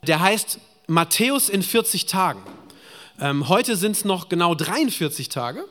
Der 0.07 0.19
heißt 0.19 0.59
Matthäus 0.87 1.49
in 1.49 1.61
40 1.61 2.05
Tagen. 2.05 2.41
Ähm, 3.19 3.49
heute 3.49 3.75
sind 3.75 3.91
es 3.91 4.05
noch 4.05 4.29
genau 4.29 4.55
43 4.55 5.29
Tage. 5.29 5.63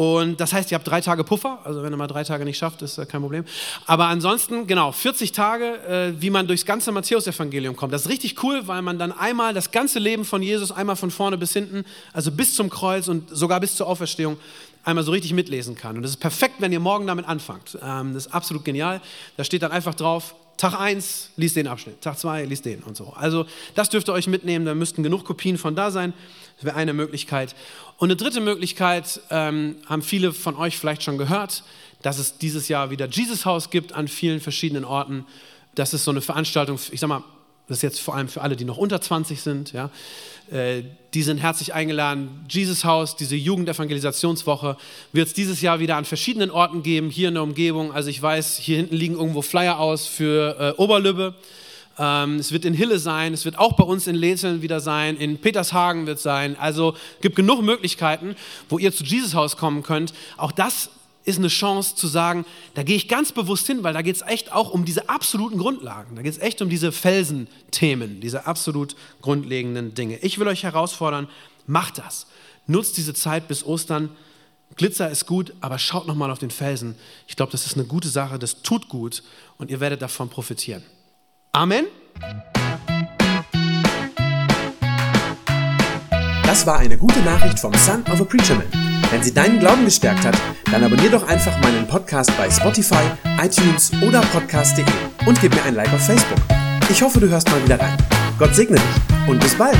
Und 0.00 0.40
das 0.40 0.54
heißt, 0.54 0.70
ihr 0.70 0.76
habt 0.76 0.88
drei 0.88 1.02
Tage 1.02 1.24
Puffer. 1.24 1.58
Also 1.64 1.82
wenn 1.82 1.92
ihr 1.92 1.96
mal 1.98 2.06
drei 2.06 2.24
Tage 2.24 2.44
nicht 2.46 2.56
schafft, 2.56 2.80
ist 2.80 2.96
kein 3.08 3.20
Problem. 3.20 3.44
Aber 3.86 4.06
ansonsten, 4.06 4.66
genau, 4.66 4.92
40 4.92 5.32
Tage, 5.32 6.14
äh, 6.16 6.22
wie 6.22 6.30
man 6.30 6.46
durchs 6.46 6.64
ganze 6.64 6.90
Matthäusevangelium 6.90 7.76
kommt. 7.76 7.92
Das 7.92 8.02
ist 8.02 8.08
richtig 8.08 8.42
cool, 8.42 8.66
weil 8.66 8.80
man 8.80 8.98
dann 8.98 9.12
einmal 9.12 9.52
das 9.52 9.70
ganze 9.70 9.98
Leben 9.98 10.24
von 10.24 10.42
Jesus, 10.42 10.72
einmal 10.72 10.96
von 10.96 11.10
vorne 11.10 11.36
bis 11.36 11.52
hinten, 11.52 11.84
also 12.14 12.30
bis 12.30 12.54
zum 12.54 12.70
Kreuz 12.70 13.08
und 13.08 13.28
sogar 13.30 13.60
bis 13.60 13.76
zur 13.76 13.88
Auferstehung, 13.88 14.38
einmal 14.84 15.04
so 15.04 15.12
richtig 15.12 15.32
mitlesen 15.32 15.74
kann. 15.74 15.96
Und 15.96 16.02
das 16.02 16.12
ist 16.12 16.18
perfekt, 16.18 16.56
wenn 16.58 16.72
ihr 16.72 16.80
morgen 16.80 17.06
damit 17.06 17.26
anfangt. 17.26 17.78
Ähm, 17.82 18.14
das 18.14 18.26
ist 18.26 18.32
absolut 18.32 18.64
genial. 18.64 19.00
Da 19.36 19.44
steht 19.44 19.62
dann 19.62 19.72
einfach 19.72 19.94
drauf, 19.94 20.34
Tag 20.60 20.78
1, 20.78 21.30
liest 21.36 21.56
den 21.56 21.66
Abschnitt, 21.66 22.02
Tag 22.02 22.18
2, 22.18 22.44
liest 22.44 22.66
den 22.66 22.82
und 22.82 22.94
so. 22.94 23.14
Also 23.16 23.46
das 23.74 23.88
dürft 23.88 24.10
ihr 24.10 24.12
euch 24.12 24.26
mitnehmen, 24.26 24.66
da 24.66 24.74
müssten 24.74 25.02
genug 25.02 25.24
Kopien 25.24 25.56
von 25.56 25.74
da 25.74 25.90
sein. 25.90 26.12
Das 26.56 26.66
wäre 26.66 26.76
eine 26.76 26.92
Möglichkeit. 26.92 27.54
Und 27.96 28.08
eine 28.08 28.16
dritte 28.16 28.42
Möglichkeit 28.42 29.22
ähm, 29.30 29.76
haben 29.86 30.02
viele 30.02 30.34
von 30.34 30.56
euch 30.56 30.76
vielleicht 30.76 31.02
schon 31.02 31.16
gehört, 31.16 31.64
dass 32.02 32.18
es 32.18 32.36
dieses 32.36 32.68
Jahr 32.68 32.90
wieder 32.90 33.06
Jesus 33.08 33.46
Haus 33.46 33.70
gibt 33.70 33.94
an 33.94 34.06
vielen 34.06 34.40
verschiedenen 34.40 34.84
Orten. 34.84 35.24
Das 35.74 35.94
ist 35.94 36.04
so 36.04 36.10
eine 36.10 36.20
Veranstaltung, 36.20 36.78
ich 36.90 37.00
sag 37.00 37.08
mal, 37.08 37.24
das 37.70 37.78
ist 37.78 37.82
jetzt 37.82 38.00
vor 38.00 38.16
allem 38.16 38.26
für 38.26 38.40
alle, 38.40 38.56
die 38.56 38.64
noch 38.64 38.78
unter 38.78 39.00
20 39.00 39.40
sind. 39.40 39.72
Ja. 39.72 39.90
Äh, 40.50 40.82
die 41.14 41.22
sind 41.22 41.38
herzlich 41.38 41.72
eingeladen. 41.72 42.44
Jesus 42.48 42.84
Haus, 42.84 43.14
diese 43.14 43.36
Jugendevangelisationswoche, 43.36 44.76
wird 45.12 45.28
es 45.28 45.34
dieses 45.34 45.60
Jahr 45.60 45.78
wieder 45.78 45.96
an 45.96 46.04
verschiedenen 46.04 46.50
Orten 46.50 46.82
geben, 46.82 47.10
hier 47.10 47.28
in 47.28 47.34
der 47.34 47.44
Umgebung. 47.44 47.92
Also 47.92 48.10
ich 48.10 48.20
weiß, 48.20 48.56
hier 48.56 48.76
hinten 48.78 48.96
liegen 48.96 49.14
irgendwo 49.14 49.40
Flyer 49.40 49.78
aus 49.78 50.08
für 50.08 50.74
äh, 50.76 50.82
Oberlübbe. 50.82 51.36
Ähm, 51.96 52.40
es 52.40 52.50
wird 52.50 52.64
in 52.64 52.74
Hille 52.74 52.98
sein, 52.98 53.32
es 53.32 53.44
wird 53.44 53.56
auch 53.56 53.74
bei 53.74 53.84
uns 53.84 54.08
in 54.08 54.16
Leseln 54.16 54.62
wieder 54.62 54.80
sein, 54.80 55.16
in 55.16 55.38
Petershagen 55.38 56.08
wird 56.08 56.18
sein. 56.18 56.56
Also 56.58 56.96
gibt 57.20 57.36
genug 57.36 57.62
Möglichkeiten, 57.62 58.34
wo 58.68 58.80
ihr 58.80 58.92
zu 58.92 59.04
Jesus 59.04 59.34
Haus 59.34 59.56
kommen 59.56 59.84
könnt. 59.84 60.12
Auch 60.36 60.50
das 60.50 60.90
ist 61.30 61.38
eine 61.38 61.48
Chance 61.48 61.94
zu 61.94 62.06
sagen, 62.06 62.44
da 62.74 62.82
gehe 62.82 62.96
ich 62.96 63.08
ganz 63.08 63.32
bewusst 63.32 63.66
hin, 63.66 63.82
weil 63.82 63.94
da 63.94 64.02
geht 64.02 64.16
es 64.16 64.22
echt 64.22 64.52
auch 64.52 64.70
um 64.70 64.84
diese 64.84 65.08
absoluten 65.08 65.58
Grundlagen. 65.58 66.16
Da 66.16 66.22
geht 66.22 66.32
es 66.32 66.38
echt 66.38 66.60
um 66.62 66.68
diese 66.68 66.92
Felsenthemen, 66.92 68.20
diese 68.20 68.46
absolut 68.46 68.96
grundlegenden 69.22 69.94
Dinge. 69.94 70.18
Ich 70.18 70.38
will 70.38 70.48
euch 70.48 70.62
herausfordern, 70.62 71.28
macht 71.66 71.98
das. 71.98 72.26
Nutzt 72.66 72.96
diese 72.96 73.14
Zeit 73.14 73.48
bis 73.48 73.64
Ostern. 73.64 74.10
Glitzer 74.76 75.10
ist 75.10 75.26
gut, 75.26 75.54
aber 75.60 75.78
schaut 75.78 76.06
nochmal 76.06 76.30
auf 76.30 76.38
den 76.38 76.50
Felsen. 76.50 76.94
Ich 77.26 77.36
glaube, 77.36 77.52
das 77.52 77.66
ist 77.66 77.74
eine 77.74 77.84
gute 77.84 78.08
Sache, 78.08 78.38
das 78.38 78.62
tut 78.62 78.88
gut 78.88 79.22
und 79.58 79.70
ihr 79.70 79.80
werdet 79.80 80.02
davon 80.02 80.28
profitieren. 80.28 80.82
Amen. 81.52 81.86
Das 86.44 86.66
war 86.66 86.78
eine 86.78 86.98
gute 86.98 87.20
Nachricht 87.20 87.58
vom 87.58 87.72
Son 87.74 88.02
of 88.10 88.20
a 88.20 88.24
Preacher 88.24 88.56
Man. 88.56 88.89
Wenn 89.10 89.22
sie 89.24 89.34
deinen 89.34 89.58
Glauben 89.58 89.84
gestärkt 89.84 90.24
hat, 90.24 90.36
dann 90.70 90.84
abonnier 90.84 91.10
doch 91.10 91.26
einfach 91.26 91.58
meinen 91.60 91.86
Podcast 91.88 92.30
bei 92.38 92.48
Spotify, 92.48 93.02
iTunes 93.42 93.90
oder 94.06 94.20
podcast.de 94.20 94.84
und 95.26 95.40
gib 95.40 95.52
mir 95.54 95.64
ein 95.64 95.74
Like 95.74 95.92
auf 95.92 96.06
Facebook. 96.06 96.38
Ich 96.88 97.02
hoffe, 97.02 97.18
du 97.18 97.28
hörst 97.28 97.50
mal 97.50 97.62
wieder 97.64 97.80
rein. 97.80 97.96
Gott 98.38 98.54
segne 98.54 98.76
dich 98.76 99.28
und 99.28 99.40
bis 99.40 99.54
bald. 99.56 99.78